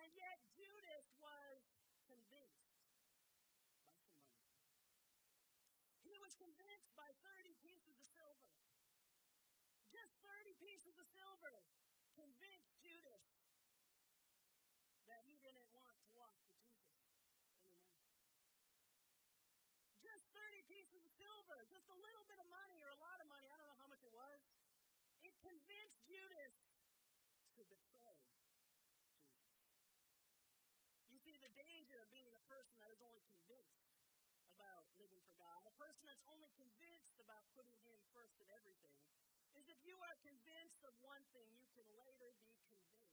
And 0.00 0.08
yet 0.16 0.40
Judas 0.56 1.12
was 1.20 1.60
convinced 2.08 2.72
by 3.84 4.00
some. 4.16 4.32
He 6.08 6.16
was 6.24 6.32
convinced 6.40 6.96
by 6.96 7.12
30 7.20 7.52
pieces 7.60 7.89
30 10.18 10.56
pieces 10.58 10.94
of 10.98 11.06
silver 11.14 11.54
convinced 12.18 12.74
Judas 12.82 13.24
that 15.06 15.22
he 15.26 15.38
didn't 15.42 15.70
want 15.74 15.94
to 16.02 16.10
walk 16.14 16.34
with 16.46 16.54
Jesus 16.66 16.94
anymore. 17.06 17.90
Just 20.02 20.26
30 20.34 20.66
pieces 20.66 21.02
of 21.06 21.12
silver, 21.18 21.58
just 21.70 21.86
a 21.90 21.98
little 21.98 22.26
bit 22.26 22.38
of 22.42 22.48
money 22.50 22.78
or 22.82 22.90
a 22.90 23.00
lot 23.02 23.18
of 23.22 23.26
money, 23.30 23.46
I 23.50 23.56
don't 23.58 23.70
know 23.70 23.80
how 23.82 23.90
much 23.90 24.02
it 24.02 24.14
was. 24.14 24.40
It 25.22 25.34
convinced 25.42 25.98
Judas 26.08 26.54
to 27.58 27.62
betray 27.68 28.16
Jesus. 28.30 28.70
You 31.10 31.18
see, 31.20 31.36
the 31.38 31.52
danger 31.54 32.00
of 32.00 32.08
being 32.14 32.32
a 32.32 32.44
person 32.48 32.78
that 32.80 32.90
is 32.94 33.02
only 33.04 33.20
convinced 33.28 33.84
about 34.56 34.88
living 34.96 35.20
for 35.26 35.36
God, 35.36 35.60
a 35.68 35.74
person 35.76 36.06
that's 36.08 36.24
only 36.30 36.48
convinced 36.56 37.18
about 37.20 37.44
putting 37.52 37.76
Him 37.84 37.98
first 38.14 38.38
in 38.40 38.48
everything, 38.52 38.96
is 39.58 39.66
if 39.66 39.80
you 39.82 39.96
are 39.98 40.16
convinced 40.22 40.82
of 40.86 40.94
one 41.02 41.24
thing, 41.34 41.50
you 41.58 41.68
can 41.74 41.86
later 41.96 42.30
be 42.46 42.54
convinced 42.62 43.10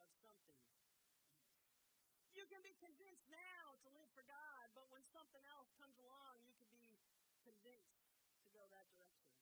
of 0.00 0.08
something 0.22 0.54
you 2.34 2.42
can 2.50 2.66
be 2.66 2.74
convinced 2.82 3.24
now 3.30 3.78
to 3.86 3.88
live 3.94 4.10
for 4.10 4.26
God, 4.26 4.66
but 4.74 4.84
when 4.90 5.00
something 5.14 5.40
else 5.54 5.70
comes 5.78 5.94
along, 6.02 6.42
you 6.44 6.52
can 6.58 6.68
be 6.76 6.98
convinced 7.46 7.94
to 8.42 8.48
go 8.50 8.66
that 8.74 8.90
direction. 8.98 9.38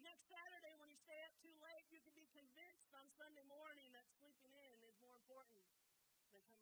Next 0.00 0.24
Saturday, 0.24 0.74
when 0.80 0.88
you 0.88 0.96
stay 0.96 1.20
up 1.28 1.36
too 1.44 1.52
late, 1.60 1.86
you 1.92 2.00
can 2.00 2.16
be 2.16 2.24
convinced 2.32 2.88
on 2.96 3.04
Sunday 3.20 3.44
morning 3.44 3.92
that 3.92 4.08
sleeping 4.16 4.48
in 4.48 4.76
is 4.88 4.96
more 4.98 5.14
important 5.20 5.60
than 5.60 5.76
coming 5.76 6.08
to 6.08 6.18
church. 6.32 6.56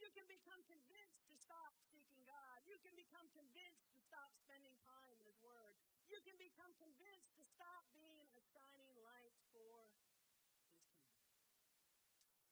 You 0.00 0.08
can 0.16 0.24
become 0.24 0.64
convinced 0.66 1.22
to 1.28 1.36
stop 1.36 1.76
seeking 1.92 2.24
God. 2.24 2.58
You 2.64 2.80
can 2.80 2.96
become 2.96 3.28
convinced 3.36 3.92
to 3.92 4.00
stop 4.02 4.32
spending 4.40 4.74
time 4.88 5.12
in 5.20 5.20
His 5.28 5.36
Word. 5.44 5.76
You 6.12 6.20
can 6.20 6.36
become 6.36 6.68
convinced 6.76 7.32
to 7.40 7.44
stop 7.56 7.88
being 7.96 8.20
a 8.36 8.40
shining 8.52 8.92
light 9.00 9.32
for 9.48 9.88
His 9.96 10.12
kingdom. 10.12 10.68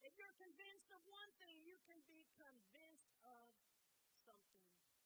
If 0.00 0.16
you're 0.16 0.32
convinced 0.40 0.88
of 0.96 1.04
one 1.04 1.28
thing, 1.44 1.60
you 1.68 1.76
can 1.84 2.00
be 2.08 2.24
convinced 2.40 3.12
of 3.20 3.52
something 4.24 4.64
else. 4.64 4.96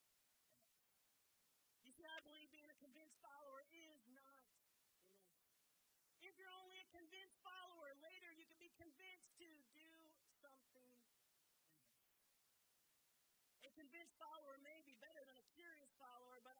You 1.82 1.90
see, 1.98 2.06
I 2.06 2.14
believe 2.22 2.46
being 2.54 2.70
a 2.70 2.78
convinced 2.78 3.18
follower 3.18 3.66
is 3.74 3.98
not 4.14 4.46
enough. 4.46 5.02
If 6.22 6.38
you're 6.38 6.54
only 6.54 6.78
a 6.78 6.86
convinced 6.94 7.42
follower, 7.42 7.90
later 8.06 8.30
you 8.38 8.46
can 8.46 8.62
be 8.62 8.70
convinced 8.78 9.34
to 9.42 9.50
do 9.74 9.90
something 10.38 10.94
else. 11.02 11.26
A 13.66 13.70
convinced 13.74 14.14
follower 14.14 14.62
may 14.62 14.78
be 14.86 14.94
better 15.02 15.26
than 15.26 15.42
a 15.42 15.46
curious 15.58 15.90
follower, 15.98 16.38
but. 16.46 16.54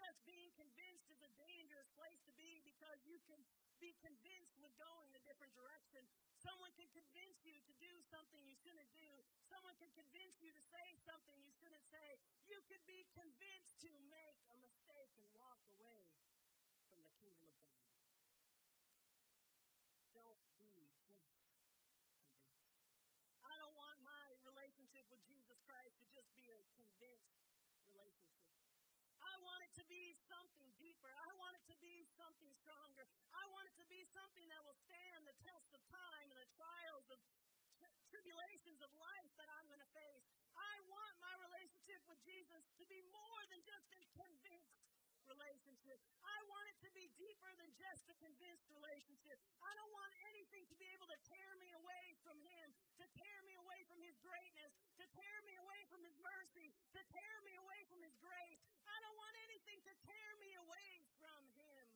Just 0.00 0.24
being 0.24 0.48
convinced 0.56 1.12
is 1.12 1.20
a 1.20 1.28
dangerous 1.36 1.92
place 1.92 2.24
to 2.24 2.32
be 2.32 2.64
because 2.64 2.96
you 3.04 3.20
can 3.28 3.36
be 3.84 3.92
convinced 4.00 4.56
with 4.56 4.72
going 4.80 5.12
a 5.12 5.20
different 5.28 5.52
direction. 5.52 6.00
Someone 6.40 6.72
can 6.72 6.88
convince 6.96 7.36
you 7.44 7.60
to 7.68 7.72
do 7.84 7.92
something 8.08 8.40
you 8.48 8.56
shouldn't 8.64 8.88
do. 8.96 9.12
Someone 9.52 9.76
can 9.76 9.92
convince 9.92 10.40
you 10.40 10.56
to 10.56 10.62
say 10.72 10.96
something 11.04 11.36
you 11.44 11.52
shouldn't 11.60 11.84
say. 11.92 12.16
You 12.48 12.64
could 12.64 12.80
be 12.88 13.04
convinced 13.12 13.76
to 13.84 13.92
make 14.08 14.40
a 14.48 14.56
mistake 14.64 15.12
and 15.20 15.28
walk 15.36 15.60
away 15.68 16.08
from 16.88 17.04
the 17.04 17.12
kingdom 17.20 17.52
of 17.52 17.60
God. 17.68 18.00
Don't 20.16 20.40
be 20.56 20.88
convinced. 20.96 21.60
I 23.44 23.52
don't 23.60 23.76
want 23.76 24.00
my 24.00 24.24
relationship 24.48 25.04
with 25.12 25.20
Jesus 25.28 25.60
Christ 25.68 26.00
to 26.00 26.08
just 26.16 26.32
be 26.32 26.48
a 26.48 26.56
convinced 26.72 27.36
relationship. 27.84 28.40
I 29.20 29.34
want 29.44 29.60
it 29.64 29.72
to 29.76 29.84
be 29.86 30.16
something 30.28 30.68
deeper. 30.80 31.12
I 31.12 31.30
want 31.36 31.54
it 31.56 31.64
to 31.68 31.76
be 31.80 32.04
something 32.16 32.52
stronger. 32.60 33.04
I 33.36 33.44
want 33.52 33.68
it 33.68 33.76
to 33.80 33.86
be 33.88 34.04
something 34.16 34.46
that 34.48 34.60
will 34.64 34.78
stand 34.88 35.28
the 35.28 35.36
test 35.44 35.68
of 35.76 35.82
time 35.92 36.26
and 36.32 36.38
the 36.40 36.50
trials 36.56 37.06
of 37.12 37.18
tribulations 38.10 38.80
of 38.82 38.90
life 38.96 39.32
that 39.38 39.48
I'm 39.48 39.66
going 39.70 39.80
to 39.80 39.92
face. 39.94 40.26
I 40.56 40.74
want 40.90 41.14
my 41.22 41.34
relationship 41.40 42.02
with 42.10 42.20
Jesus 42.26 42.64
to 42.76 42.84
be 42.90 43.00
more 43.08 43.42
than 43.48 43.62
just 43.64 43.86
a 43.96 44.02
convinced 44.18 44.80
relationship. 45.30 45.98
I 46.26 46.38
want 46.50 46.66
it 46.66 46.78
to 46.82 46.90
be 46.90 47.06
deeper 47.14 47.50
than 47.54 47.70
just 47.78 48.02
a 48.10 48.16
convinced 48.18 48.66
relationship. 48.66 49.38
I 49.62 49.72
don't 49.78 49.92
want 49.94 50.10
anything 50.26 50.66
to 50.66 50.76
be 50.76 50.90
able 50.90 51.06
to 51.06 51.18
tear 51.30 51.50
me 51.62 51.70
away 51.78 52.04
from 52.26 52.36
Him, 52.42 52.66
to 52.98 53.06
tear 53.14 53.38
me 53.46 53.54
away 53.54 53.80
from 53.86 54.02
His 54.02 54.18
greatness, 54.18 54.72
to 54.98 55.06
tear 55.14 55.36
me 55.46 55.54
away 55.62 55.80
from 55.86 56.02
His 56.02 56.16
mercy, 56.18 56.74
to 56.98 57.00
tear 57.14 57.36
me 57.46 57.54
away 57.62 57.80
from 57.86 58.02
His 58.02 58.14
grace. 58.18 58.64
Tear 60.06 60.30
me 60.40 60.56
away 60.56 60.90
from 61.20 61.42
Him. 61.56 61.86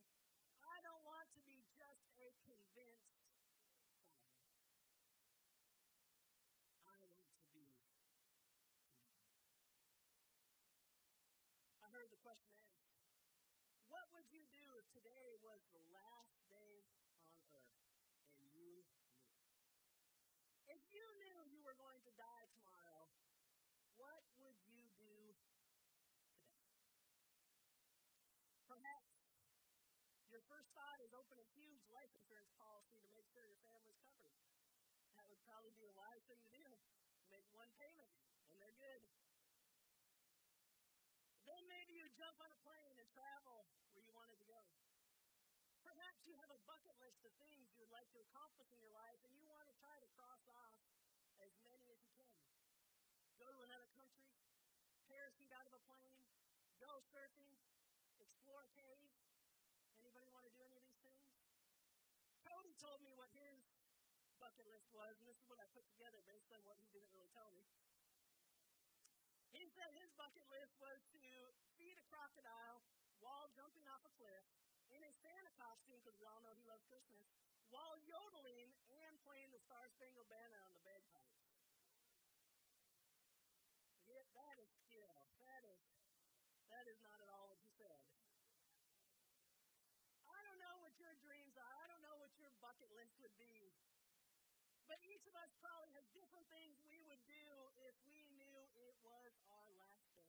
I 0.61 0.77
don't 0.85 1.05
want 1.05 1.29
to 1.37 1.41
be 1.45 1.65
just 1.73 2.05
a 2.21 2.29
convinced 2.45 3.21
follower. 6.85 7.21
I 7.21 7.29
want 7.29 7.41
to 7.41 7.53
be 7.53 7.69
I 11.81 11.87
heard 11.93 12.09
the 12.13 12.21
question 12.21 12.57
asked 12.61 12.75
what 13.89 14.11
would 14.11 14.27
you 14.35 14.43
do 14.51 14.65
if 14.81 14.87
today 14.91 15.39
was 15.45 15.63
the 15.71 15.85
last 15.95 16.35
day 16.51 16.83
on 17.23 17.39
earth 17.55 17.79
and 18.35 18.51
you 18.51 18.83
knew? 18.83 18.83
If 20.67 20.83
you 20.91 21.05
knew 21.23 21.39
you 21.47 21.63
were 21.63 21.79
going 21.79 22.03
to 22.03 22.13
die 22.19 22.47
tomorrow, 22.59 23.07
what 23.95 24.25
would 24.43 24.59
you 24.67 24.83
do 24.99 25.15
today? 25.47 25.55
Perhaps 28.85 30.29
your 30.29 30.45
first 30.45 30.69
thought 30.77 31.01
is 31.01 31.17
open 31.17 31.41
a 31.41 31.49
huge 31.57 31.89
life 31.89 32.13
insurance 32.13 32.53
policy 32.61 33.01
to 33.01 33.09
make 33.17 33.25
sure 33.33 33.49
your 33.49 33.57
family's 33.65 33.97
covered. 34.05 34.37
That 35.17 35.25
would 35.33 35.41
probably 35.49 35.73
be 35.73 35.89
a 35.89 35.95
wise 35.97 36.21
thing 36.29 36.37
to 36.45 36.53
do. 36.53 36.69
Make 37.33 37.49
one 37.57 37.73
payment, 37.81 38.13
and 38.53 38.61
they're 38.61 38.77
good. 38.77 39.03
Then 41.49 41.65
maybe 41.65 41.97
you 41.97 42.05
jump 42.13 42.37
on 42.45 42.53
a 42.53 42.61
plane 42.61 43.01
and 43.01 43.09
travel 43.09 43.65
where 43.97 44.05
you 44.05 44.13
wanted 44.13 44.37
to 44.37 44.49
go. 44.53 44.61
Perhaps 45.81 46.21
you 46.29 46.37
have 46.45 46.53
a 46.53 46.61
bucket 46.69 46.97
list 47.01 47.25
of 47.25 47.33
things 47.41 47.73
you 47.73 47.81
would 47.81 47.93
like 47.93 48.09
to 48.13 48.21
accomplish 48.21 48.69
in 48.69 48.81
your 48.85 48.93
life, 48.93 49.21
and 49.25 49.33
you 49.33 49.49
want 49.49 49.65
to 49.65 49.77
try 49.81 49.97
to 49.97 50.09
cross 50.13 50.45
off 50.53 50.77
as 51.41 51.53
many 51.65 51.89
as 51.89 52.01
you 52.05 52.13
can. 52.21 52.37
Go 53.41 53.49
to 53.49 53.61
another 53.65 53.89
country, 53.97 54.29
parachute 55.09 55.53
out 55.57 55.69
of 55.69 55.77
a 55.77 55.83
plane, 55.89 56.21
go 56.81 57.01
surfing, 57.13 57.53
explore 58.17 58.65
a 58.65 58.73
cave. 58.73 59.13
Anybody 60.01 60.29
want 60.33 60.49
to 60.49 60.53
do 60.57 60.65
any 60.65 60.81
of 60.81 60.85
these 60.89 61.01
things? 61.05 61.29
Cody 62.49 62.64
told 62.79 63.03
me 63.03 63.13
what 63.15 63.31
his 63.35 63.63
bucket 64.43 64.67
list 64.67 64.91
was, 64.91 65.15
and 65.19 65.27
this 65.31 65.39
is 65.39 65.47
what 65.47 65.63
I 65.63 65.67
put 65.71 65.87
together 65.95 66.21
based 66.27 66.51
on 66.51 66.61
what 66.67 66.79
he 66.83 66.87
didn't 66.91 67.11
really 67.15 67.31
tell 67.31 67.51
me. 67.55 67.65
He 69.55 69.71
said 69.71 69.95
his 69.95 70.11
bucket 70.19 70.45
list 70.51 70.75
was 70.83 70.99
to 71.15 71.23
feed 71.79 71.95
a 71.95 72.07
crocodile 72.11 72.83
while 73.23 73.47
jumping 73.55 73.87
off 73.87 74.03
a 74.03 74.13
cliff 74.19 74.45
in 74.91 75.01
a 75.01 75.13
Santa 75.23 75.55
costume, 75.55 76.03
because 76.03 76.19
we 76.19 76.27
all 76.27 76.43
know 76.43 76.53
he 76.59 76.67
loves 76.67 76.83
Christmas, 76.91 77.25
while 77.71 77.95
yodeling 78.05 78.75
and 79.07 79.15
playing 79.23 79.49
the 79.55 79.63
Star 79.63 79.87
Spangled 79.95 80.27
Banner 80.29 80.59
on 80.67 80.75
the 80.75 80.83
bagpipes. 80.83 81.39
Yeah, 84.11 84.27
that 84.35 84.57
is 84.59 84.71
skill. 84.85 85.31
That 85.41 85.63
is 85.65 85.81
that 86.69 86.85
is 86.91 86.99
not 87.07 87.23
at 87.23 87.31
all 87.31 87.49
what 87.49 87.63
he 87.63 87.71
said. 87.79 88.03
I 90.27 90.43
don't 90.43 90.59
know 90.59 90.83
what 90.83 90.93
your 90.99 91.15
dreams 91.23 91.55
are. 91.55 91.77
I 91.79 91.87
don't 91.87 92.03
know 92.03 92.19
what 92.19 92.34
your 92.45 92.53
bucket 92.61 92.93
list 92.93 93.17
would 93.25 93.33
be. 93.41 93.73
But 94.85 95.01
each 95.01 95.25
of 95.25 95.33
us 95.33 95.49
probably 95.65 95.89
has 95.97 96.05
different 96.13 96.45
things 96.53 96.77
we 96.85 97.01
would 97.09 97.25
do 97.25 97.49
if 97.89 97.97
we 98.05 98.29
knew 98.37 98.53
it 98.85 99.01
was 99.01 99.33
our 99.49 99.73
last 99.81 100.13
day 100.13 100.29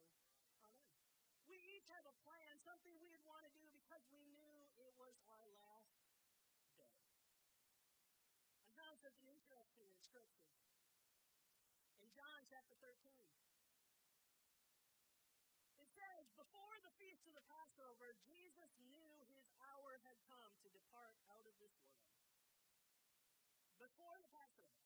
on 0.64 0.72
earth. 0.72 0.96
We 1.44 1.60
each 1.76 1.92
have 1.92 2.08
a 2.08 2.16
plan, 2.24 2.56
something 2.64 2.96
we'd 3.04 3.20
want 3.28 3.44
to 3.44 3.52
do 3.52 3.68
because 3.68 4.00
we 4.08 4.24
knew 4.32 4.56
it 4.80 4.96
was 4.96 5.12
our 5.28 5.44
last 5.60 5.92
day. 6.80 6.96
I 8.64 8.72
found 8.80 8.96
something 9.04 9.28
interesting 9.28 9.92
in 9.92 10.00
Scripture. 10.00 10.56
In 12.00 12.08
John 12.16 12.48
chapter 12.48 12.80
13, 12.80 12.96
it 15.84 15.90
says, 15.92 16.32
Before 16.40 16.80
the 16.80 16.96
feast 16.96 17.28
of 17.28 17.36
the 17.36 17.44
Passover, 17.52 18.16
Jesus 18.24 18.72
knew 18.88 19.12
his 19.36 19.52
hour 19.60 20.00
had 20.08 20.16
come 20.32 20.56
to 20.64 20.72
depart 20.72 21.20
out 21.28 21.44
of 21.44 21.60
this 21.60 21.76
world 21.84 22.05
before 23.86 24.18
the 24.18 24.34
Passover, 24.34 24.82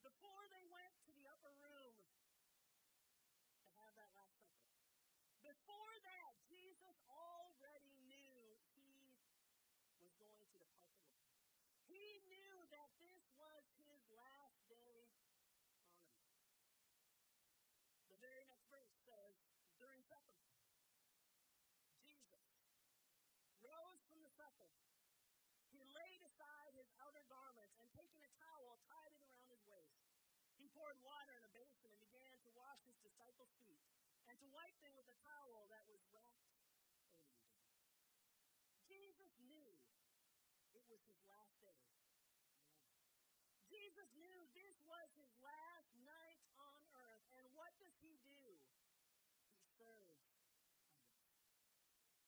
before 0.00 0.48
they 0.48 0.64
went 0.72 0.96
to 1.04 1.12
the 1.12 1.28
upper 1.28 1.52
room 1.60 1.92
to 2.00 3.68
have 3.76 3.92
that 4.00 4.08
Last 4.16 4.32
Supper, 4.40 4.64
before 5.44 5.92
that, 6.00 6.32
Jesus 6.48 6.96
already 7.12 7.92
knew 8.08 8.56
he 8.72 9.12
was 10.00 10.16
going 10.16 10.40
to 10.40 10.40
depart 10.40 10.40
the 10.40 10.48
world. 10.56 10.88
He 11.84 12.24
knew 12.32 12.64
that 12.72 12.96
this 12.96 13.28
was 13.36 13.60
his 13.76 14.00
last 14.16 14.56
day 14.72 15.12
on 15.12 15.28
earth. 15.36 16.48
The 18.08 18.16
very 18.24 18.48
next 18.48 18.72
verse 18.72 18.96
says, 19.04 19.36
during 19.76 20.00
supper, 20.08 20.40
Jesus 22.00 22.56
rose 23.60 24.00
from 24.08 24.24
the 24.24 24.32
supper 24.32 24.72
laid 25.92 26.20
aside 26.24 26.72
his 26.76 26.88
outer 27.00 27.24
garments 27.28 27.76
and 27.80 27.88
taking 27.92 28.20
a 28.24 28.32
towel, 28.40 28.80
tied 28.88 29.12
it 29.12 29.22
around 29.24 29.48
his 29.52 29.62
waist. 29.68 30.00
He 30.56 30.68
poured 30.72 30.96
water 31.04 31.32
in 31.36 31.44
a 31.44 31.52
basin 31.52 31.88
and 31.92 32.00
began 32.00 32.36
to 32.44 32.50
wash 32.56 32.80
his 32.84 32.96
disciples' 33.04 33.52
feet 33.60 33.84
and 34.28 34.36
to 34.40 34.48
wipe 34.52 34.76
them 34.80 34.94
with 34.96 35.08
a 35.08 35.18
towel 35.20 35.68
that 35.68 35.84
was 35.88 36.00
wrapped 36.12 36.44
around 36.48 36.76
him. 36.80 37.12
Jesus 38.88 39.32
knew 39.44 39.72
it 40.72 40.84
was 40.88 41.00
his 41.08 41.20
last 41.28 41.56
day. 41.60 41.82
Jesus 43.72 44.08
knew 44.20 44.38
this 44.52 44.76
was 44.84 45.08
his 45.16 45.32
last 45.40 45.88
night 46.04 46.44
on 46.60 46.80
earth. 46.92 47.24
And 47.40 47.48
what 47.56 47.72
does 47.80 47.96
he 48.04 48.20
do? 48.20 48.44
He 49.56 49.64
serves 49.80 50.20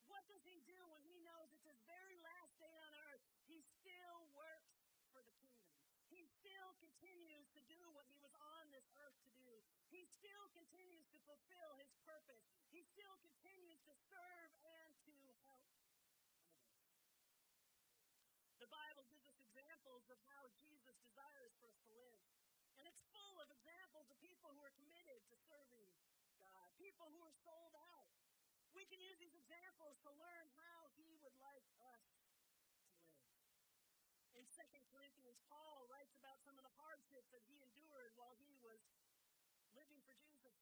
what 0.08 0.24
does 0.30 0.46
he 0.48 0.64
do 0.64 0.78
when 0.88 1.04
he 1.04 1.20
knows 1.20 1.52
it's 1.52 1.68
his 1.68 1.80
very 1.84 2.16
last 2.24 2.54
day 2.56 2.72
on 2.80 2.92
earth? 3.12 3.20
He 3.44 3.60
still 3.60 4.24
works 4.32 4.72
for 5.12 5.20
the 5.20 5.34
kingdom. 5.36 5.68
He 6.08 6.24
still 6.40 6.63
continues 6.78 7.46
to 7.54 7.60
do 7.70 7.80
what 7.94 8.06
he 8.10 8.18
was 8.18 8.32
on 8.38 8.70
this 8.74 8.86
earth 9.02 9.18
to 9.26 9.30
do. 9.38 9.50
He 9.90 10.06
still 10.06 10.50
continues 10.54 11.06
to 11.14 11.18
fulfill 11.28 11.78
his 11.78 11.90
purpose. 12.02 12.42
He 12.70 12.82
still 12.82 13.14
continues 13.22 13.80
to 13.86 13.94
serve 14.10 14.50
and 14.62 14.90
to 15.06 15.16
help. 15.46 15.68
The 18.58 18.70
Bible 18.70 19.04
gives 19.06 19.26
us 19.28 19.38
examples 19.38 20.08
of 20.10 20.18
how 20.30 20.48
Jesus 20.58 20.96
desires 21.04 21.52
for 21.60 21.68
us 21.70 21.78
to 21.84 21.90
live. 21.94 22.20
And 22.80 22.88
it's 22.90 23.02
full 23.14 23.38
of 23.38 23.46
examples 23.52 24.10
of 24.10 24.16
people 24.18 24.50
who 24.54 24.62
are 24.64 24.74
committed 24.74 25.20
to 25.30 25.36
serving 25.46 25.86
God, 26.42 26.68
people 26.80 27.06
who 27.14 27.22
are 27.22 27.36
sold 27.46 27.76
out, 27.76 28.10
we 28.74 28.82
can 28.90 28.98
use 28.98 29.14
these 29.22 29.34
examples 29.38 29.94
to 30.02 30.10
learn 30.18 30.46
how 30.58 30.90
he 30.98 31.14
would 31.22 31.34
like 31.38 31.62
us 31.78 32.13
2 34.54 34.62
Second 34.62 34.86
Corinthians, 34.94 35.42
Paul 35.50 35.82
writes 35.90 36.14
about 36.14 36.38
some 36.46 36.54
of 36.54 36.62
the 36.62 36.70
hardships 36.78 37.26
that 37.34 37.42
he 37.50 37.58
endured 37.58 38.14
while 38.14 38.38
he 38.38 38.54
was 38.62 38.78
living 39.74 39.98
for 40.06 40.14
Jesus. 40.22 40.54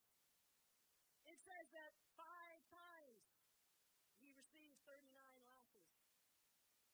It 1.28 1.36
says 1.44 1.68
that 1.76 1.92
five 2.16 2.56
times 2.72 3.20
he 4.16 4.32
received 4.32 4.80
39 4.88 5.12
lashes. 5.44 5.92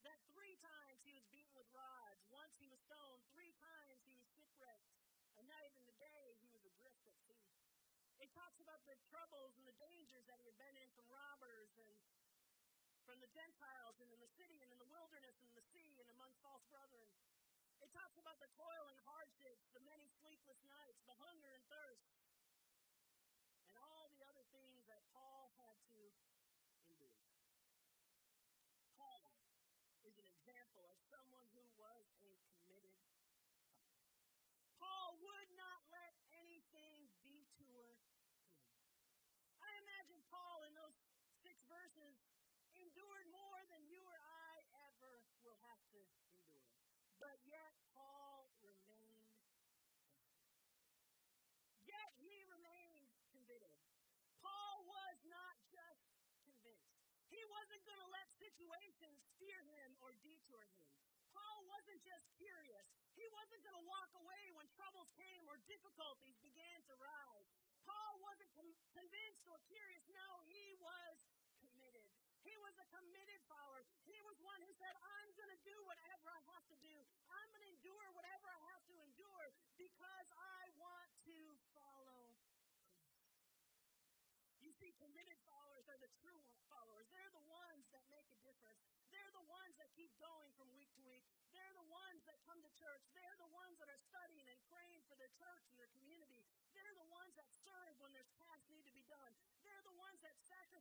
That 0.03 0.19
three 0.35 0.59
times 0.59 0.99
he 1.07 1.15
was 1.15 1.23
beaten 1.31 1.55
with 1.55 1.71
rods. 1.71 2.19
Once 2.35 2.59
he 2.59 2.67
was 2.67 2.83
stoned. 2.83 3.23
Three 3.31 3.55
times 3.63 4.03
he 4.03 4.19
was 4.19 4.27
shipwrecked. 4.35 4.91
A 5.39 5.47
night 5.47 5.71
and 5.79 5.87
a 5.87 5.95
day 6.03 6.35
he 6.43 6.51
was 6.51 6.67
adrift 6.67 6.99
at 7.07 7.15
sea. 7.31 7.47
It 8.19 8.35
talks 8.35 8.59
about 8.59 8.83
the 8.91 8.99
troubles 9.07 9.55
and 9.55 9.63
the 9.63 9.79
dangers 9.79 10.27
that 10.27 10.43
he 10.43 10.51
had 10.51 10.59
been 10.59 10.75
in 10.75 10.91
from 10.99 11.07
robbers 11.07 11.71
and 11.79 12.18
from 13.09 13.25
the 13.25 13.33
Gentiles 13.33 13.97
and 14.05 14.13
in 14.13 14.21
the 14.21 14.29
city 14.37 14.61
and 14.61 14.69
in 14.69 14.77
the 14.77 14.91
wilderness 14.93 15.33
and 15.41 15.49
the 15.57 15.65
sea 15.73 15.97
and 15.97 16.13
among 16.13 16.29
false 16.45 16.61
brethren. 16.69 17.09
It 17.81 17.89
talks 17.97 18.21
about 18.21 18.37
the 18.37 18.53
toil 18.53 18.85
and 18.93 19.01
hardships, 19.09 19.65
the 19.73 19.81
many 19.89 20.13
sleepless 20.21 20.61
nights, 20.69 21.01
the 21.09 21.17
hunger 21.17 21.49
and 21.49 21.65
thirst, 21.73 22.05
and 23.65 23.81
all 23.81 24.13
the 24.13 24.21
other 24.29 24.45
things 24.53 24.85
that 24.93 25.01
Paul 25.17 25.49
had 25.57 25.81
to 25.89 26.01
endure. 26.85 27.17
Paul 29.01 29.33
is 30.05 30.13
an 30.21 30.29
example 30.29 30.93
of 30.93 31.01
someone 31.09 31.49
who 31.57 31.65
But 47.19 47.39
yet, 47.51 47.75
Paul 47.95 48.47
remained 48.63 49.35
Yet 51.83 52.11
he 52.21 52.45
remained 52.47 53.11
convicted. 53.33 53.75
Paul 54.45 54.85
was 54.87 55.17
not 55.27 55.57
just 55.73 56.05
convinced. 56.45 56.95
He 57.33 57.41
wasn't 57.49 57.83
going 57.89 58.01
to 58.01 58.11
let 58.13 58.29
situations 58.39 59.19
steer 59.35 59.61
him 59.67 59.97
or 60.05 60.13
detour 60.21 60.63
him. 60.63 60.87
Paul 61.33 61.65
wasn't 61.67 62.01
just 62.05 62.29
curious. 62.37 62.87
He 63.17 63.27
wasn't 63.35 63.65
going 63.67 63.75
to 63.75 63.87
walk 63.89 64.13
away 64.15 64.53
when 64.55 64.69
troubles 64.79 65.11
came 65.19 65.43
or 65.49 65.59
difficulties 65.67 66.37
began 66.45 66.79
to 66.87 66.95
rise. 67.01 67.49
Paul 67.89 68.21
wasn't 68.23 68.53
convinced 68.93 69.45
or 69.49 69.59
curious. 69.67 70.05
No, 70.13 70.45
he 70.47 70.77
was 70.79 71.17
committed. 71.59 72.13
He 72.49 72.57
was 72.65 72.73
a 72.81 72.87
committed 72.89 73.45
follower. 73.45 73.85
He 74.09 74.17
was 74.25 74.41
one 74.41 74.57
who 74.65 74.73
said, 74.81 74.97
I'm 75.05 75.29
going 75.37 75.53
to 75.53 75.61
do 75.69 75.77
whatever 75.85 76.33
I 76.33 76.41
have 76.49 76.65
to 76.73 76.77
do. 76.81 76.97
I'm 77.29 77.49
going 77.53 77.61
to 77.61 77.69
endure 77.77 78.09
whatever 78.17 78.49
I 78.49 78.61
have 78.73 78.81
to 78.89 78.95
endure 79.05 79.47
because 79.77 80.29
I 80.33 80.73
want 80.81 81.13
to 81.29 81.37
follow. 81.77 82.33
You 84.65 84.73
see, 84.81 84.97
committed 84.97 85.37
followers 85.45 85.85
are 85.93 86.01
the 86.01 86.09
true 86.25 86.41
followers. 86.73 87.05
They're 87.13 87.37
the 87.37 87.45
ones 87.53 87.85
that 87.93 88.09
make 88.09 88.25
a 88.33 88.41
difference. 88.41 88.81
They're 89.13 89.35
the 89.37 89.45
ones 89.45 89.77
that 89.77 89.93
keep 89.93 90.13
going 90.17 90.49
from 90.57 90.73
week 90.73 90.89
to 90.97 91.05
week. 91.05 91.29
They're 91.53 91.77
the 91.77 91.89
ones 91.93 92.25
that 92.25 92.41
come 92.49 92.65
to 92.65 92.73
church. 92.81 93.05
They're 93.13 93.37
the 93.45 93.53
ones 93.53 93.77
that 93.77 93.93
are 93.93 94.03
studying 94.09 94.49
and 94.49 94.61
praying 94.73 95.05
for 95.05 95.21
their 95.21 95.33
church 95.37 95.69
and 95.69 95.77
their 95.77 95.93
community. 96.01 96.49
They're 96.73 96.97
the 96.97 97.13
ones 97.13 97.37
that 97.37 97.49
serve 97.61 97.93
when 98.01 98.17
there's 98.17 98.33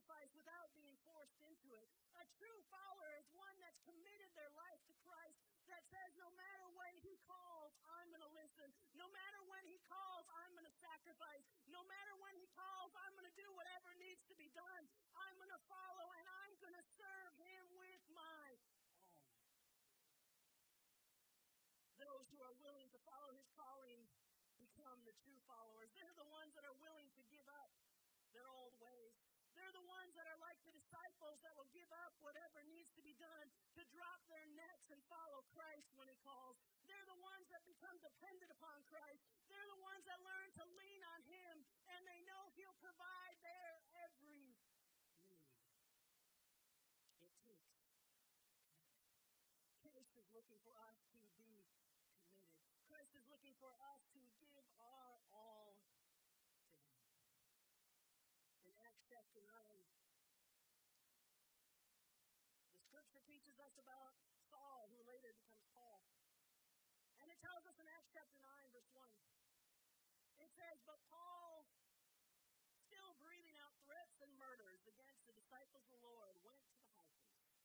sacrifice 0.08 0.32
without 0.40 0.72
being 0.72 0.96
forced 1.04 1.36
into 1.44 1.68
it. 1.76 1.84
A 2.16 2.24
true 2.40 2.56
follower 2.72 3.12
is 3.20 3.28
one 3.36 3.52
that's 3.60 3.76
committed 3.84 4.32
their 4.32 4.48
life 4.56 4.80
to 4.88 4.96
Christ, 5.04 5.36
that 5.68 5.84
says, 5.92 6.16
no 6.16 6.32
matter 6.32 6.64
when 6.80 6.96
He 7.04 7.20
calls, 7.28 7.76
I'm 7.84 8.08
going 8.08 8.24
to 8.24 8.32
listen. 8.32 8.72
No 8.96 9.04
matter 9.12 9.44
when 9.52 9.68
He 9.68 9.76
calls, 9.84 10.24
I'm 10.32 10.56
going 10.56 10.64
to 10.64 10.76
sacrifice. 10.80 11.44
No 11.68 11.84
matter 11.84 12.16
when 12.24 12.32
He 12.40 12.48
calls, 12.56 12.96
I'm 12.96 13.12
going 13.20 13.28
to 13.28 13.36
do 13.36 13.52
whatever 13.52 13.92
needs 14.00 14.24
to 14.32 14.34
be 14.40 14.48
done. 14.56 14.88
I'm 15.12 15.36
going 15.36 15.52
to 15.52 15.60
follow 15.68 16.08
and 16.16 16.24
I'm 16.40 16.56
going 16.56 16.72
to 16.72 16.86
serve 16.96 17.32
Him 17.44 17.68
with 17.76 18.00
my 18.08 18.48
all. 19.12 19.44
Those 22.00 22.32
who 22.32 22.40
are 22.40 22.56
willing 22.64 22.88
to 22.96 23.00
follow 23.04 23.36
His 23.36 23.44
calling 23.52 24.08
become 24.56 25.04
the 25.04 25.12
true 25.20 25.40
followers. 25.44 25.92
They're 25.92 26.16
the 26.16 26.32
ones 26.32 26.56
that 26.56 26.64
are 26.64 26.78
willing 26.80 27.12
to 27.12 27.22
give 27.28 27.44
up 27.60 27.68
their 28.32 28.48
old 28.48 28.72
ways. 28.80 29.07
They're 29.58 29.74
the 29.74 29.90
ones 29.90 30.14
that 30.14 30.30
are 30.30 30.38
like 30.38 30.54
the 30.62 30.70
disciples 30.70 31.42
that 31.42 31.50
will 31.58 31.66
give 31.74 31.90
up 32.06 32.14
whatever 32.22 32.62
needs 32.70 32.94
to 32.94 33.02
be 33.02 33.18
done 33.18 33.50
to 33.74 33.82
drop 33.90 34.22
their 34.30 34.46
nets 34.54 34.86
and 34.94 35.02
follow 35.10 35.42
Christ 35.50 35.90
when 35.98 36.06
He 36.06 36.14
calls. 36.22 36.62
They're 36.86 37.10
the 37.10 37.18
ones 37.18 37.50
that 37.50 37.66
become 37.66 37.98
dependent 37.98 38.54
upon 38.54 38.78
Christ. 38.86 39.26
They're 39.50 39.66
the 39.66 39.82
ones 39.82 40.06
that 40.06 40.22
learn 40.22 40.54
to 40.62 40.64
lean 40.78 41.02
on 41.10 41.26
Him 41.26 41.66
and 41.90 42.06
they 42.06 42.22
know 42.22 42.54
He'll 42.54 42.78
provide 42.78 43.34
their 43.42 43.82
every 44.06 44.30
need. 44.30 44.62
It 47.18 47.34
takes 47.42 47.66
Christ 49.82 50.14
is 50.22 50.28
looking 50.30 50.62
for 50.62 50.78
us 50.86 51.02
to 51.10 51.18
be 51.18 51.34
committed. 51.34 51.82
Christ 52.86 53.10
is 53.10 53.26
looking 53.26 53.58
for 53.58 53.74
us 53.90 54.06
to 54.14 54.22
give 54.38 54.62
our 54.78 55.18
all 55.34 55.74
to 55.82 55.98
Him. 55.98 56.28
Chapter 59.18 59.42
9, 59.50 59.50
the 62.70 62.78
scripture 62.86 63.18
teaches 63.26 63.58
us 63.58 63.74
about 63.82 64.14
Saul, 64.46 64.94
who 64.94 65.02
later 65.10 65.34
becomes 65.34 65.66
Paul. 65.74 66.06
And 67.18 67.26
it 67.26 67.34
tells 67.42 67.66
us 67.66 67.74
in 67.82 67.86
Acts 67.98 68.14
chapter 68.14 68.38
9, 68.38 68.46
verse 68.70 68.86
1, 68.94 69.10
it 70.38 70.46
says, 70.54 70.78
But 70.86 71.02
Paul, 71.10 71.66
still 72.86 73.18
breathing 73.18 73.58
out 73.58 73.74
threats 73.90 74.22
and 74.22 74.30
murders 74.38 74.86
against 74.86 75.26
the 75.26 75.34
disciples 75.34 75.82
of 75.82 75.98
the 75.98 76.02
Lord, 76.06 76.38
went 76.46 76.62
to 76.70 76.78
the 76.78 76.86
high 76.86 77.10
priest. 77.18 77.58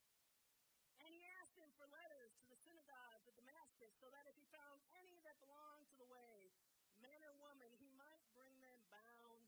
And 1.05 1.13
he 1.13 1.21
asked 1.37 1.53
him 1.53 1.69
for 1.77 1.85
letters 1.85 2.33
to 2.41 2.49
the 2.49 2.57
synagogues 2.65 3.29
of 3.29 3.37
Damascus, 3.37 3.93
so 4.01 4.09
that 4.09 4.25
if 4.25 4.33
he 4.41 4.49
found 4.49 4.81
any 4.97 5.21
that 5.21 5.37
belonged 5.37 5.85
to 5.93 6.01
the 6.01 6.09
way, 6.09 6.49
man 6.97 7.21
or 7.29 7.37
woman, 7.37 7.69
he 7.77 7.93
might 7.93 8.25
bring 8.33 8.57
them 8.57 8.81
bound 8.89 9.45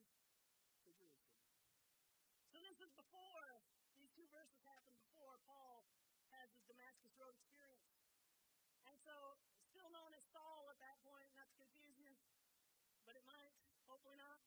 to 0.85 0.93
Jerusalem. 0.93 1.25
This 2.75 2.91
is 2.91 2.99
before, 2.99 3.63
these 3.95 4.11
two 4.19 4.27
verses 4.35 4.59
happened 4.67 4.99
before 4.99 5.39
Paul 5.47 5.87
has 6.35 6.51
his 6.51 6.59
Damascus 6.67 7.15
Road 7.15 7.31
experience. 7.39 7.87
And 8.83 8.99
so, 8.99 9.39
still 9.71 9.87
known 9.95 10.11
as 10.11 10.19
Saul 10.35 10.67
at 10.67 10.75
that 10.83 10.99
point, 11.07 11.31
confuse 11.55 11.95
you, 11.95 12.11
but 13.07 13.15
it 13.15 13.23
might, 13.23 13.55
hopefully 13.87 14.19
not. 14.19 14.43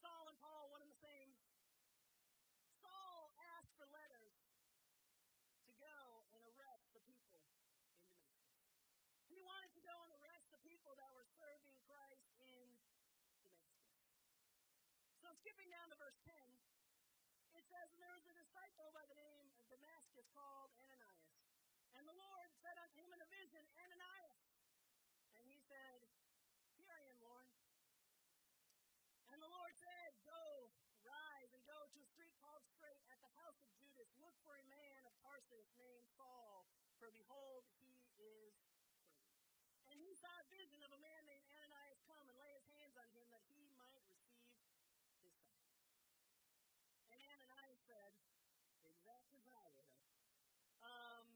Saul 0.00 0.32
and 0.32 0.40
Paul, 0.40 0.72
one 0.72 0.80
and 0.80 0.88
the 0.88 0.96
same. 1.04 1.36
Saul 2.80 3.36
asked 3.60 3.76
for 3.76 3.84
letters 3.92 4.32
to 5.68 5.72
go 5.76 6.24
and 6.32 6.40
arrest 6.48 6.96
the 6.96 7.04
people 7.04 7.44
in 7.44 7.44
Damascus. 7.44 8.24
He 9.28 9.36
wanted 9.44 9.68
to 9.76 9.84
go 9.84 9.92
and 10.00 10.16
arrest 10.16 10.48
the 10.48 10.64
people 10.64 10.96
that 10.96 11.12
were 11.12 11.28
serving 11.36 11.76
Christ 11.84 12.24
in 12.40 12.72
Damascus. 13.44 13.60
So 15.20 15.28
skipping 15.44 15.68
down 15.68 15.92
to 15.92 15.96
verse 16.00 16.16
10, 16.24 16.32
it 16.32 16.53
says, 17.74 17.90
And 17.90 17.98
there 18.06 18.14
was 18.14 18.22
a 18.30 18.34
disciple 18.38 18.94
by 18.94 19.02
the 19.10 19.18
name 19.18 19.50
of 19.58 19.66
Damascus 19.66 20.30
called 20.30 20.70
Ananias. 20.78 21.42
And 21.98 22.06
the 22.06 22.14
Lord 22.14 22.48
said 22.62 22.78
unto 22.78 23.02
him 23.02 23.10
in 23.10 23.18
a 23.18 23.26
vision, 23.34 23.66
Ananias. 23.74 24.46
And 25.34 25.42
he 25.50 25.58
said, 25.58 26.06
Here 26.78 26.86
I 26.86 27.02
am, 27.10 27.18
Lord. 27.18 27.50
And 29.34 29.42
the 29.42 29.50
Lord 29.50 29.74
said, 29.74 30.14
Go, 30.22 30.70
rise, 31.02 31.50
and 31.50 31.66
go 31.66 31.90
to 31.90 31.98
a 31.98 32.06
street 32.14 32.38
called 32.38 32.62
Straight 32.78 33.02
at 33.10 33.18
the 33.18 33.32
house 33.42 33.58
of 33.58 33.66
Judas. 33.74 34.06
Look 34.22 34.38
for 34.46 34.54
a 34.54 34.66
man 34.70 35.02
of 35.10 35.12
Tarsus 35.18 35.66
named 35.74 36.06
Saul, 36.14 36.70
for 37.02 37.10
behold, 37.10 37.66
he 37.82 37.90
is 37.90 38.06
praying. 38.14 38.54
And 39.90 39.98
he 39.98 40.14
saw 40.14 40.30
a 40.30 40.46
vision 40.46 40.78
of 40.86 40.94
a 40.94 41.00
man 41.02 41.26
named 41.26 41.42
Ananias 41.50 41.98
come 42.06 42.22
and 42.30 42.38
lay 42.38 42.54
his 42.54 42.66
hands 42.70 42.94
on 42.94 43.08
him 43.10 43.26
that 43.34 43.42
he 43.50 43.66
might 43.74 44.02
receive 44.06 44.46
his 45.26 45.34
sight. 45.42 45.74
And 47.14 47.22
Ananias 47.22 47.78
said, 47.86 48.10
exactly 48.90 49.38
what 49.46 49.54
I 49.54 49.68
would 49.70 49.86
have. 49.86 50.18
Um, 50.82 51.26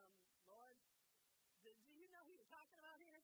um, 0.00 0.12
Lord, 0.48 0.78
do, 1.60 1.68
do 1.84 1.92
you 1.92 2.08
know 2.08 2.24
who 2.24 2.32
you're 2.32 2.48
talking 2.48 2.80
about 2.80 2.96
here? 3.04 3.20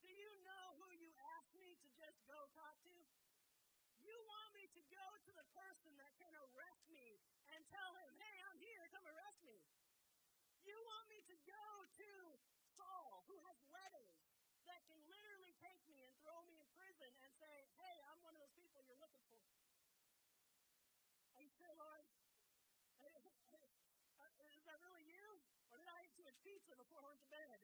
Do 0.00 0.08
you 0.08 0.32
know 0.40 0.64
who 0.80 0.88
you 0.96 1.12
asked 1.36 1.52
me 1.58 1.67
to 1.82 1.88
just 1.94 2.18
go 2.26 2.38
talk 2.54 2.76
to? 2.84 2.94
You 4.02 4.16
want 4.24 4.50
me 4.54 4.66
to 4.72 4.82
go 4.88 5.06
to 5.26 5.30
the 5.34 5.46
person 5.52 5.92
that 5.98 6.12
can 6.18 6.32
arrest 6.34 6.84
me 6.90 7.20
and 7.54 7.60
tell 7.68 7.92
him, 7.98 8.10
hey, 8.18 8.36
I'm 8.48 8.58
here, 8.58 8.84
come 8.94 9.06
arrest 9.06 9.40
me. 9.44 9.58
You 10.64 10.76
want 10.84 11.06
me 11.08 11.22
to 11.28 11.36
go 11.48 11.66
to 11.86 12.10
Saul, 12.76 13.24
who 13.26 13.36
has 13.48 13.58
letters 13.72 14.18
that 14.68 14.84
can 14.84 15.00
literally 15.08 15.56
take 15.64 15.80
me 15.88 16.04
and 16.04 16.12
throw 16.20 16.38
me 16.44 16.60
in 16.60 16.68
prison 16.76 17.08
and 17.24 17.32
say, 17.40 17.56
hey, 17.80 17.96
I'm 18.12 18.20
one 18.20 18.36
of 18.36 18.40
those 18.44 18.56
people 18.58 18.84
you're 18.84 19.00
looking 19.00 19.24
for. 19.32 19.40
Are 21.36 21.42
you 21.42 21.52
Lord? 21.78 22.04
Uh, 22.98 23.06
is 24.58 24.64
that 24.66 24.78
really 24.82 25.06
you? 25.08 25.26
Or 25.70 25.78
did 25.78 25.88
I 25.88 26.08
too 26.18 26.26
much 26.26 26.36
pizza 26.42 26.74
before 26.74 26.98
I 26.98 27.14
went 27.14 27.22
to 27.22 27.30
bed. 27.30 27.58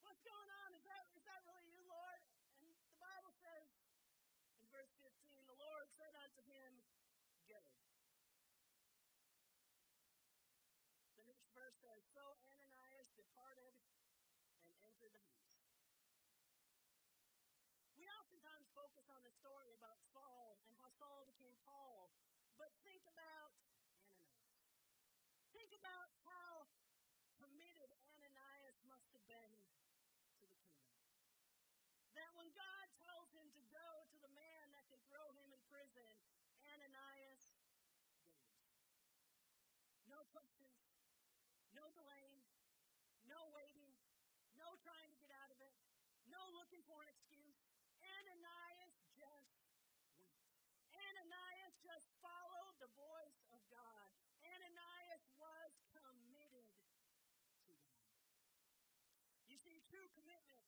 What's 0.00 0.24
going 0.24 0.50
on? 0.64 0.68
Is 0.72 0.84
that, 0.88 1.04
is 1.12 1.24
that 1.28 1.44
really 1.44 1.68
you, 1.68 1.84
Lord? 1.84 2.20
And 2.64 2.72
the 2.88 2.96
Bible 2.96 3.36
says 3.44 3.68
in 4.56 4.64
verse 4.72 4.88
15, 5.04 5.12
the 5.44 5.58
Lord 5.60 5.86
said 6.00 6.16
unto 6.16 6.40
him, 6.48 6.72
Go. 7.54 7.62
The 11.14 11.26
next 11.30 11.46
verse 11.54 11.78
says, 11.78 12.02
So 12.10 12.22
Ananias 12.50 13.14
departed 13.14 13.78
and 14.66 14.74
entered 14.82 15.14
the 15.14 15.22
house. 15.22 15.62
We 17.94 18.10
oftentimes 18.10 18.66
focus 18.74 19.06
on 19.06 19.22
the 19.22 19.30
story 19.38 19.70
about 19.78 20.02
Saul 20.10 20.58
and 20.66 20.74
how 20.82 20.90
Saul 20.98 21.30
became 21.30 21.54
Paul, 21.62 22.10
but 22.58 22.74
think 22.82 23.06
about 23.06 23.54
Ananias. 24.02 24.66
Think 25.54 25.70
about 25.78 26.10
how 26.26 26.66
committed 27.38 27.94
Ananias 28.18 28.82
must 28.82 29.06
have 29.14 29.22
been 29.30 29.54
No 41.74 41.84
delaying, 41.92 42.40
no 43.28 43.40
waiting, 43.52 43.92
no 44.56 44.72
trying 44.80 45.10
to 45.12 45.18
get 45.20 45.28
out 45.36 45.52
of 45.52 45.60
it, 45.60 45.74
no 46.32 46.40
looking 46.56 46.80
for 46.88 47.04
an 47.04 47.12
excuse. 47.12 47.60
Ananias 48.00 48.96
just 49.20 49.52
went. 50.16 50.40
Ananias 50.96 51.76
just 51.84 52.08
followed 52.24 52.72
the 52.80 52.88
voice 52.96 53.40
of 53.52 53.60
God. 53.68 54.08
Ananias 54.40 55.24
was 55.36 55.72
committed 55.92 56.72
to 57.68 57.74
God. 57.84 58.08
You 59.44 59.60
see, 59.60 59.84
true 59.92 60.08
commitment 60.16 60.64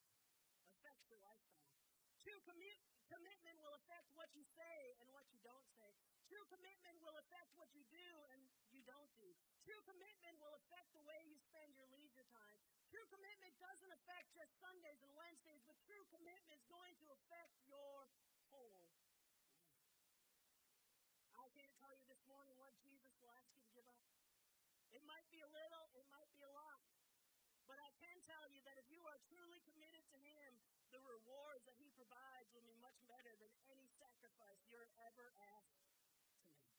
affects 0.76 1.08
your 1.08 1.22
lifestyle. 1.24 1.80
True 2.20 2.40
commu- 2.44 2.84
commitment 3.08 3.56
will 3.64 3.72
affect 3.80 4.12
what 4.12 4.28
you 4.36 4.44
say 4.52 5.00
and 5.00 5.08
what 5.16 5.24
you 5.32 5.40
don't 5.40 5.64
say. 5.72 5.96
True 6.28 6.44
commitment 6.52 7.00
will 7.00 7.16
affect 7.16 7.54
what 7.56 7.70
you 7.72 7.86
do 7.88 8.10
and 8.36 8.42
don't 8.86 9.10
do. 9.18 9.28
True 9.66 9.82
commitment 9.82 10.34
will 10.38 10.54
affect 10.62 10.88
the 10.94 11.02
way 11.02 11.18
you 11.26 11.36
spend 11.50 11.74
your 11.74 11.90
leisure 11.90 12.26
time. 12.30 12.58
True 12.86 13.06
commitment 13.10 13.52
doesn't 13.58 13.92
affect 13.92 14.30
just 14.38 14.54
Sundays 14.62 15.02
and 15.02 15.12
Wednesdays, 15.18 15.62
but 15.66 15.74
true 15.84 16.06
commitment 16.14 16.54
is 16.54 16.64
going 16.70 16.94
to 17.02 17.06
affect 17.10 17.52
your 17.66 18.06
whole 18.48 18.70
life. 18.70 18.94
I 21.34 21.46
can't 21.52 21.74
tell 21.82 21.92
you 21.98 22.06
this 22.06 22.22
morning 22.30 22.54
what 22.62 22.72
Jesus 22.78 23.10
will 23.18 23.30
ask 23.34 23.50
you 23.52 23.60
to 23.60 23.70
give 23.74 23.86
up. 23.90 24.06
It 24.94 25.02
might 25.02 25.26
be 25.28 25.42
a 25.42 25.50
little, 25.50 25.84
it 25.98 26.06
might 26.08 26.30
be 26.30 26.46
a 26.46 26.52
lot. 26.54 26.80
But 27.66 27.82
I 27.82 27.90
can 27.98 28.16
tell 28.22 28.46
you 28.54 28.62
that 28.62 28.78
if 28.78 28.86
you 28.86 29.02
are 29.10 29.18
truly 29.26 29.58
committed 29.66 30.06
to 30.14 30.18
Him, 30.22 30.50
the 30.94 31.02
rewards 31.02 31.66
that 31.66 31.74
He 31.82 31.90
provides 31.98 32.46
will 32.54 32.62
be 32.62 32.78
much 32.78 32.96
better 33.10 33.34
than 33.42 33.50
any 33.74 33.90
sacrifice 33.98 34.62
you're 34.70 34.86
ever 35.10 35.34
asked 35.58 35.74
to 35.74 35.90
make. 35.90 36.70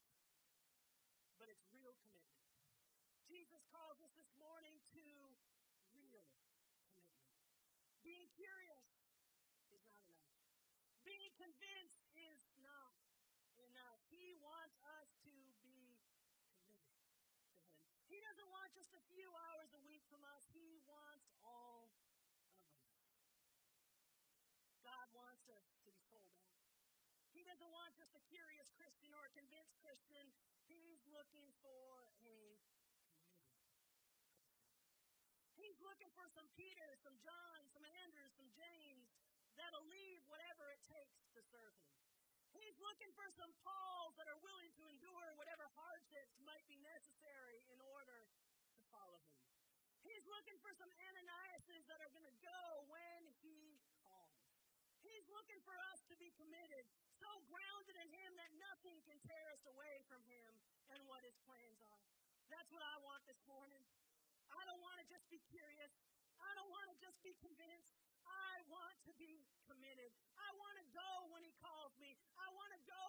But 1.36 1.52
it's 1.52 1.68
real 1.70 1.87
commitment. 2.04 2.54
Jesus 3.28 3.64
calls 3.74 4.00
us 4.02 4.14
this 4.16 4.32
morning 4.38 4.78
to 4.94 5.06
real 5.94 6.26
commitment. 6.94 7.22
Being 8.06 8.28
curious 8.38 8.88
is 9.74 9.84
not 9.90 10.06
enough. 10.08 10.40
Being 11.04 11.34
convinced 11.36 12.02
is 12.16 12.40
not 12.64 12.96
enough. 13.60 14.00
He 14.08 14.38
wants 14.40 14.80
us 15.00 15.10
to 15.28 15.32
be 15.34 15.52
committed 15.60 16.08
to 16.08 16.24
Him. 16.64 17.68
He 18.08 18.24
doesn't 18.24 18.48
want 18.48 18.72
just 18.72 18.96
a 18.96 19.04
few 19.12 19.28
hours 19.52 19.74
a 19.76 19.82
week 19.84 20.06
from 20.08 20.24
us, 20.24 20.48
He 20.56 20.80
wants 20.88 21.28
all 21.44 21.92
of 21.92 21.92
us. 21.92 22.48
God 24.88 25.08
wants 25.12 25.44
us 25.52 25.68
to 25.76 25.80
be 25.84 26.00
sold 26.08 26.32
out. 26.40 26.64
He 27.36 27.44
doesn't 27.44 27.70
want 27.70 27.92
just 28.00 28.16
a 28.16 28.24
curious 28.32 28.72
Christian 28.80 29.12
or 29.12 29.28
a 29.28 29.34
convinced 29.36 29.76
Christian. 29.84 30.32
He's 30.68 31.02
looking 31.08 31.48
for 31.64 32.12
a. 32.24 32.60
He's 35.56 35.80
looking 35.80 36.12
for 36.14 36.28
some 36.36 36.48
Peters, 36.54 37.00
some 37.02 37.18
Johns, 37.24 37.72
some 37.74 37.88
Andrews, 38.04 38.36
some 38.38 38.52
James 38.54 39.08
that'll 39.58 39.88
leave 39.90 40.22
whatever 40.30 40.70
it 40.70 40.80
takes 40.86 41.18
to 41.34 41.42
serve 41.50 41.74
him. 41.74 41.92
He's 42.54 42.78
looking 42.82 43.10
for 43.18 43.26
some 43.34 43.52
Pauls 43.66 44.14
that 44.22 44.30
are 44.30 44.40
willing 44.42 44.70
to 44.78 44.84
endure 44.90 45.28
whatever 45.38 45.66
hardships 45.78 46.38
might 46.46 46.66
be 46.70 46.78
necessary 46.82 47.64
in 47.74 47.80
order 47.82 48.26
to 48.78 48.80
follow 48.94 49.18
him. 49.18 49.38
He's 50.06 50.26
looking 50.30 50.58
for 50.62 50.72
some 50.78 50.90
Ananiases 51.10 51.84
that 51.90 52.00
are 52.00 52.12
going 52.14 52.28
to 52.28 52.38
go 52.44 52.88
when 52.88 53.28
he. 53.42 53.87
He's 55.08 55.28
looking 55.32 55.64
for 55.64 55.76
us 55.96 56.04
to 56.12 56.16
be 56.20 56.36
committed, 56.36 56.84
so 57.16 57.30
grounded 57.48 57.96
in 57.96 58.10
him 58.12 58.32
that 58.36 58.52
nothing 58.60 59.00
can 59.08 59.16
tear 59.24 59.46
us 59.56 59.64
away 59.72 60.04
from 60.12 60.20
him 60.28 60.52
and 60.92 61.00
what 61.08 61.24
his 61.24 61.36
plans 61.48 61.80
are. 61.80 62.04
That's 62.52 62.68
what 62.76 62.84
I 62.84 62.96
want 63.04 63.24
this 63.24 63.40
morning. 63.48 63.80
I 64.52 64.62
don't 64.68 64.84
want 64.84 65.00
to 65.00 65.08
just 65.08 65.28
be 65.32 65.40
curious. 65.48 65.92
I 66.44 66.52
don't 66.60 66.72
want 66.72 66.92
to 66.92 66.98
just 67.00 67.20
be 67.24 67.36
convinced. 67.40 67.92
I 68.28 68.60
want 68.68 68.96
to 69.08 69.16
be 69.16 69.48
committed. 69.68 70.12
I 70.36 70.52
want 70.60 70.76
to 70.76 70.86
go 70.92 71.32
when 71.32 71.44
He 71.44 71.56
calls 71.64 71.96
me. 72.00 72.16
I 72.36 72.48
want 72.56 72.76
to 72.76 72.82
go 72.84 73.07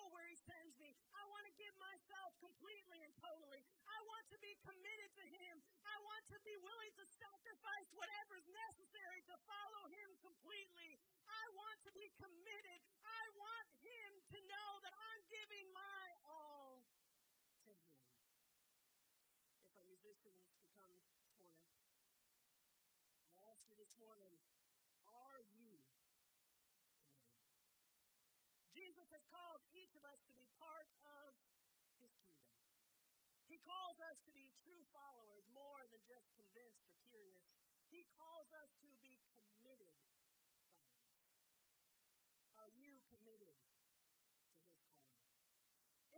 give 1.59 1.75
myself 1.83 2.31
completely 2.39 3.03
and 3.03 3.13
totally. 3.19 3.63
I 3.91 3.99
want 4.07 4.25
to 4.31 4.39
be 4.39 4.55
committed 4.63 5.11
to 5.19 5.25
Him. 5.27 5.59
I 5.83 5.99
want 6.07 6.23
to 6.31 6.39
be 6.47 6.55
willing 6.63 6.95
to 6.95 7.05
sacrifice 7.19 7.89
whatever 7.99 8.39
is 8.39 8.47
necessary 8.47 9.21
to 9.27 9.35
follow 9.43 9.91
Him 9.91 10.09
completely. 10.23 11.03
I 11.27 11.45
want 11.59 11.83
to 11.83 11.91
be 11.99 12.07
committed. 12.23 12.79
I 13.03 13.23
want 13.35 13.69
Him 13.83 14.11
to 14.35 14.39
know 14.47 14.71
that 14.87 14.95
I'm 14.95 15.23
giving 15.27 15.67
my 15.75 16.05
all 16.31 16.87
to 17.67 17.71
Him. 17.75 18.07
If 19.59 19.75
our 19.75 19.83
musicians 19.91 20.47
could 20.55 20.67
come 20.79 20.95
this 20.95 21.11
morning, 21.27 21.59
I 23.35 23.43
ask 23.51 23.67
you 23.67 23.75
this 23.83 23.95
morning, 23.99 24.39
are 25.11 25.43
you? 25.59 25.75
Jesus 28.79 29.11
has 29.11 29.27
called 29.27 29.59
each 29.75 29.91
of 29.99 30.07
us 30.07 30.23
to 30.23 30.33
be 30.39 30.47
part 30.63 30.87
of. 31.03 31.28
He 33.59 33.67
calls 33.67 33.99
us 34.07 34.23
to 34.23 34.31
be 34.31 34.55
true 34.63 34.87
followers 34.95 35.43
more 35.51 35.83
than 35.91 35.99
just 36.07 36.31
convinced 36.39 36.87
or 36.87 36.95
curious. 37.11 37.43
He 37.91 38.07
calls 38.15 38.47
us 38.55 38.71
to 38.87 38.89
be 39.03 39.19
committed 39.35 39.99
followers. 40.07 40.63
Are 42.63 42.71
you 42.79 43.03
committed 43.11 43.59
to 43.59 43.75
his 43.83 43.91
calling? 43.99 44.63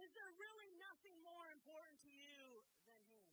Is 0.04 0.12
there 0.12 0.32
really 0.36 0.68
nothing 0.76 1.16
more 1.24 1.48
important 1.48 1.96
to 2.04 2.12
you 2.12 2.60
than 2.84 3.00
him? 3.08 3.32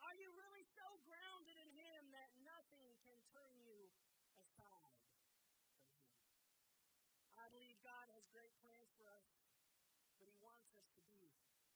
Are 0.00 0.16
you 0.16 0.32
really 0.32 0.64
so 0.72 0.96
grounded 1.04 1.60
in 1.60 1.68
him 1.76 2.08
that 2.16 2.32
nothing 2.40 2.96
can 3.04 3.20
turn 3.28 3.60
you 3.60 3.92
aside 4.40 4.96
from 5.04 5.20
Him. 5.24 5.48
I 7.38 7.46
believe 7.50 7.76
God 7.82 8.06
has 8.14 8.24
great 8.34 8.54
plans 8.62 8.90
for 8.98 9.06
us, 9.10 9.26
but 9.38 9.50
He 10.18 10.30
wants 10.42 10.70
us 10.74 10.86
to 10.98 11.02
be 11.10 11.30
committed. 11.38 11.74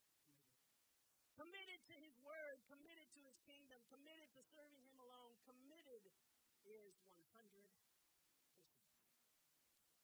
Committed 1.49 1.81
to 1.89 1.97
His 2.05 2.13
Word, 2.21 2.61
committed 2.69 3.09
to 3.17 3.25
His 3.25 3.41
kingdom, 3.49 3.81
committed 3.89 4.29
to 4.37 4.45
serving 4.53 4.85
Him 4.85 5.01
alone, 5.01 5.33
committed 5.49 6.05
is 6.69 6.93
100%. 7.09 7.25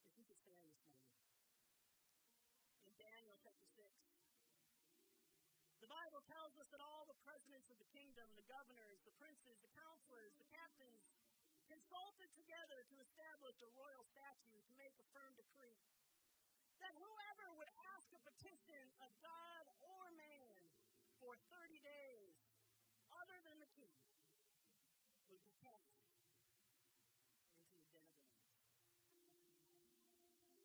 If 0.09 0.17
you 0.17 0.25
could 0.25 0.41
stand 0.41 0.65
this 0.65 0.81
morning. 0.89 1.13
In 2.89 2.97
Daniel 2.97 3.37
chapter 3.45 3.69
6, 3.77 3.85
the 5.85 5.91
Bible 5.93 6.25
tells 6.25 6.57
us 6.57 6.65
that 6.73 6.81
all 6.81 7.05
the 7.05 7.21
presidents 7.29 7.69
of 7.69 7.77
the 7.77 7.93
kingdom, 7.93 8.25
the 8.41 8.49
governors, 8.49 9.05
the 9.05 9.13
princes, 9.21 9.61
the 9.61 9.69
counselors, 9.77 10.33
the 10.41 10.49
captains, 10.49 11.05
consulted 11.69 12.33
together 12.41 12.89
to 12.89 12.97
establish 13.05 13.61
a 13.61 13.69
royal 13.77 14.09
statute 14.17 14.65
to 14.65 14.75
make 14.81 14.97
a 14.97 15.05
firm 15.13 15.37
decree 15.37 15.85
that 16.81 16.97
whoever 16.97 17.53
would 17.61 17.69
ask 17.93 18.09
a 18.17 18.21
petition 18.33 18.89
of 19.05 19.13
God 19.21 19.54
for 21.25 21.41
30 21.49 21.81
days, 21.81 22.37
other 23.09 23.41
than 23.49 23.57
the 23.57 23.71
king, 23.73 23.97
would 25.33 25.41
be 25.41 25.57
cast 25.57 25.89
into 25.97 26.21
the 26.21 26.37
den 26.37 26.53
of 27.73 27.81
the 27.97 28.05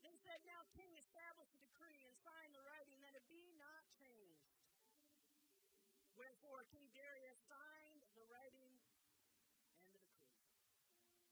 They 0.04 0.20
said, 0.20 0.44
Now, 0.44 0.68
king, 0.76 0.92
establish 1.00 1.48
a 1.56 1.64
decree 1.64 2.04
and 2.04 2.12
sign 2.20 2.52
the 2.52 2.60
writing 2.68 3.00
that 3.08 3.16
it 3.16 3.24
be 3.32 3.56
not 3.56 3.88
changed. 4.04 4.52
Wherefore, 6.20 6.68
King 6.76 6.92
Darius 6.92 7.40
signed 7.48 8.04
the 8.20 8.28
writing 8.28 8.76
and 9.80 9.96
the 9.96 10.04
decree. 10.04 10.44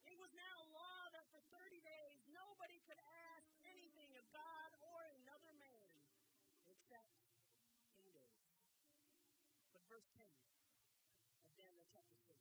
It 0.08 0.16
was 0.16 0.32
now 0.32 0.72
law 0.72 1.12
that 1.12 1.28
for 1.36 1.44
30 1.52 1.84
days 1.84 2.24
nobody 2.32 2.80
could 2.88 3.04
ask 3.36 3.52
anything 3.68 4.16
of 4.16 4.24
God 4.32 4.72
or 4.80 5.04
another 5.20 5.52
man 5.60 5.92
except 6.72 7.27
verse 9.88 10.08
10 10.20 10.28
of 11.48 11.52
Daniel 11.56 11.88
chapter 11.88 12.20
6. 12.20 12.36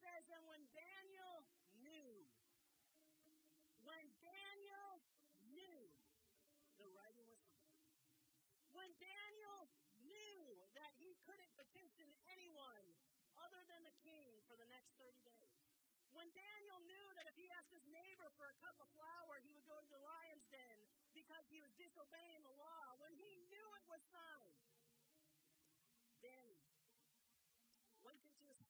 says, 0.00 0.24
and 0.32 0.44
when 0.48 0.64
Daniel 0.72 1.44
knew, 1.84 2.24
when 3.84 4.04
Daniel 4.24 5.00
knew 5.52 5.80
the 6.80 6.88
writing 6.96 7.28
was 7.28 7.40
written, 7.44 7.76
when 8.72 8.88
Daniel 8.96 9.68
knew 10.04 10.40
that 10.72 10.92
he 10.96 11.16
couldn't 11.28 11.52
petition 11.52 12.08
anyone 12.32 12.84
other 13.36 13.60
than 13.68 13.84
the 13.84 13.96
king 14.00 14.40
for 14.48 14.56
the 14.56 14.68
next 14.72 14.96
30 14.96 15.20
days, 15.20 15.60
when 16.16 16.28
Daniel 16.32 16.80
knew 16.88 17.06
that 17.16 17.28
if 17.28 17.36
he 17.36 17.48
asked 17.56 17.72
his 17.72 17.84
neighbor 17.92 18.28
for 18.40 18.48
a 18.48 18.56
cup 18.64 18.76
of 18.80 18.88
flour, 18.96 19.36
he 19.44 19.52
would 19.52 19.68
go 19.68 19.78
to 19.78 19.90
the 19.92 20.00
lion's 20.00 20.44
den 20.48 20.78
because 21.12 21.44
he 21.52 21.60
was 21.60 21.70
disobeying 21.76 22.40
the 22.40 22.56
law, 22.56 22.96
when 23.04 23.12
he 23.20 23.36
knew 23.52 23.68
it 23.76 23.86
was 23.86 24.02
signed, 24.10 24.69
Daniel 26.20 26.68
went 28.04 28.20
into 28.24 28.44
his. 28.48 28.64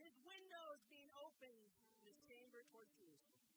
His 0.00 0.14
windows 0.24 0.80
being 0.88 1.08
opened 1.16 1.72
in 2.00 2.04
his 2.08 2.18
chamber 2.24 2.64
towards 2.72 2.92
Jerusalem. 2.96 3.48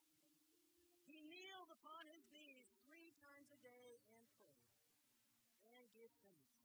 He 1.07 1.23
kneeled 1.23 1.71
upon 1.71 2.11
his 2.11 2.27
knees 2.31 2.67
three 2.83 3.15
times 3.23 3.47
a 3.51 3.59
day 3.63 4.03
and 4.11 4.23
prayed 4.35 4.75
and 5.63 5.87
give 5.95 6.11
thanks 6.23 6.57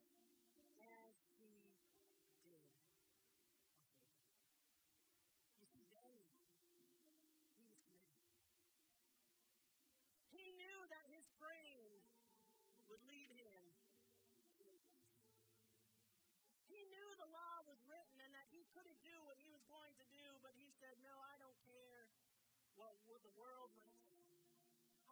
couldn't 18.72 19.00
do 19.04 19.16
what 19.28 19.36
he 19.36 19.48
was 19.52 19.60
going 19.68 19.92
to 20.00 20.06
do, 20.08 20.26
but 20.40 20.56
he 20.56 20.72
said, 20.80 20.96
No, 21.04 21.12
I 21.12 21.36
don't 21.36 21.56
care 21.68 22.08
what, 22.76 22.96
what 23.04 23.20
the 23.20 23.32
world 23.36 23.68
might 23.76 23.96
say. 24.08 24.28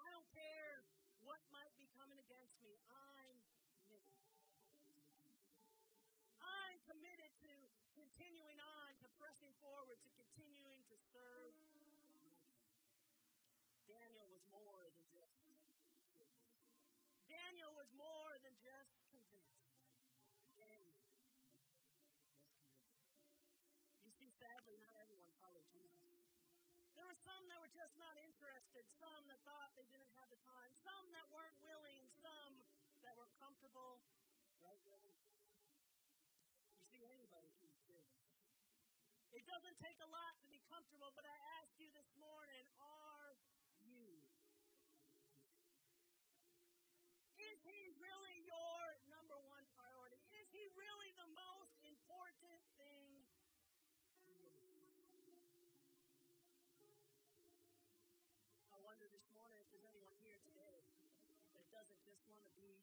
I 0.00 0.08
don't 0.08 0.28
care 0.32 0.84
what 1.20 1.40
might 1.52 1.72
be 1.76 1.84
coming 1.92 2.16
against 2.16 2.56
me. 2.64 2.80
I'm 2.88 3.36
committed. 3.84 4.16
I'm 6.40 6.80
committed 6.88 7.32
to 7.44 7.52
continuing 7.92 8.56
on, 8.56 8.88
to 9.04 9.06
pressing 9.20 9.52
forward, 9.60 10.00
to 10.08 10.10
continuing 10.16 10.80
to 10.88 10.96
serve. 11.12 11.52
Daniel 13.84 14.24
was 14.32 14.44
more 14.48 14.88
than 14.94 15.04
just 15.12 15.34
Daniel 17.26 17.70
was 17.78 17.90
more 17.94 18.29
some 27.30 27.46
that 27.46 27.62
were 27.62 27.70
just 27.70 27.94
not 27.94 28.18
interested, 28.26 28.82
some 28.98 29.22
that 29.30 29.38
thought 29.46 29.70
they 29.78 29.86
didn't 29.86 30.10
have 30.18 30.26
the 30.34 30.40
time, 30.42 30.74
some 30.82 31.06
that 31.14 31.22
weren't 31.30 31.54
willing, 31.62 32.10
some 32.18 32.58
that 33.06 33.14
were 33.14 33.30
comfortable. 33.38 34.02
Right, 34.58 34.82
You 36.74 36.82
see, 36.90 37.06
anybody 37.06 37.54
can 37.62 37.70
do 37.86 37.86
this. 37.86 38.10
It 39.30 39.46
doesn't 39.46 39.78
take 39.78 40.02
a 40.02 40.10
lot 40.10 40.42
to 40.42 40.50
be 40.50 40.58
comfortable, 40.66 41.14
but 41.14 41.22
I 41.22 41.38
ask 41.62 41.70
you 41.78 41.86
this 41.94 42.10
morning, 42.18 42.66
are 42.82 43.38
you? 43.78 44.26
Is 47.38 47.62
he 47.62 47.94
really 47.94 48.39
wonder 58.90 59.06
this 59.14 59.30
morning 59.30 59.54
if 59.62 59.70
there's 59.70 59.86
anyone 59.86 60.18
here 60.18 60.34
today 60.42 60.82
that 61.54 61.62
doesn't 61.70 62.02
just 62.02 62.26
want 62.26 62.42
to 62.42 62.50
be. 62.58 62.74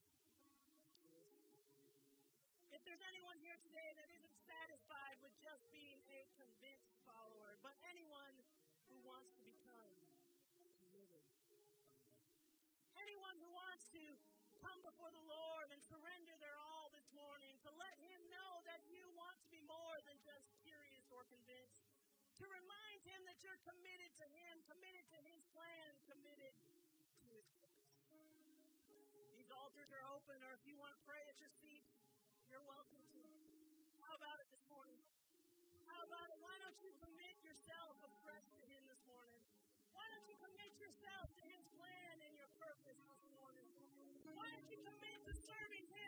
If 2.71 2.79
there's 2.87 3.03
anyone 3.11 3.35
here 3.43 3.59
today 3.59 3.91
that 3.99 4.07
isn't 4.15 4.37
satisfied 4.47 5.19
with 5.19 5.35
just 5.43 5.67
being 5.67 5.99
a 6.07 6.23
convinced 6.39 6.95
follower, 7.03 7.59
but 7.59 7.75
anyone 7.91 8.39
who 8.87 8.95
wants 9.03 9.35
to 9.35 9.43
become 9.43 9.91
committed. 10.79 11.27
Anyone 13.03 13.35
who 13.43 13.51
wants 13.51 13.91
to 13.91 13.99
come 14.63 14.79
before 14.87 15.11
the 15.11 15.25
Lord 15.27 15.75
and 15.75 15.83
surrender 15.91 16.39
their 16.39 16.55
all 16.71 16.87
this 16.95 17.11
morning, 17.11 17.59
to 17.67 17.71
let 17.75 17.99
Him 18.07 18.23
know 18.31 18.63
that 18.63 18.79
you 18.87 19.11
want 19.19 19.35
to 19.43 19.51
be 19.51 19.59
more 19.67 19.99
than 20.07 20.15
just 20.23 20.47
curious 20.63 21.03
or 21.11 21.27
convinced, 21.27 21.96
to 22.37 22.45
remind 22.45 23.01
Him 23.01 23.25
that 23.25 23.41
you're 23.41 23.57
committed 23.65 24.13
to 24.21 24.25
Him, 24.29 24.61
committed 24.69 25.05
to 25.09 25.19
His 25.25 25.41
plan, 25.57 25.89
committed 26.05 26.53
to 26.53 27.25
His 27.33 27.45
purpose. 27.57 27.97
These 29.33 29.49
altars 29.49 29.89
are 29.89 30.05
open, 30.13 30.37
or 30.45 30.53
if 30.53 30.61
you 30.69 30.77
want 30.77 30.93
to 30.93 31.01
pray 31.09 31.21
at 31.25 31.37
your 31.41 31.49
seat, 31.61 31.81
you're 32.45 32.61
welcome 32.69 33.01
to. 33.01 33.23
How 34.05 34.13
about 34.21 34.37
it 34.37 34.49
this 34.53 34.61
morning? 34.69 35.01
How 35.89 36.05
about 36.05 36.29
it? 36.29 36.37
Why 36.37 36.53
don't 36.61 36.77
you 36.85 36.93
commit 37.01 37.35
yourself 37.41 37.97
afresh 38.05 38.45
to 38.61 38.63
Him 38.69 38.85
this 38.85 39.01
morning? 39.09 39.41
Why 39.97 40.05
don't 40.13 40.25
you 40.29 40.37
commit 40.37 40.77
yourself 40.77 41.33
to 41.41 41.43
His 41.49 41.65
plan 41.73 42.13
and 42.21 42.37
your 42.37 42.53
purpose 42.61 43.01
this 43.01 43.23
morning? 43.33 43.65
Why 44.37 44.45
don't 44.53 44.69
you 44.69 44.77
commit 44.85 45.17
to 45.25 45.33
serving 45.41 45.85
Him 45.89 46.06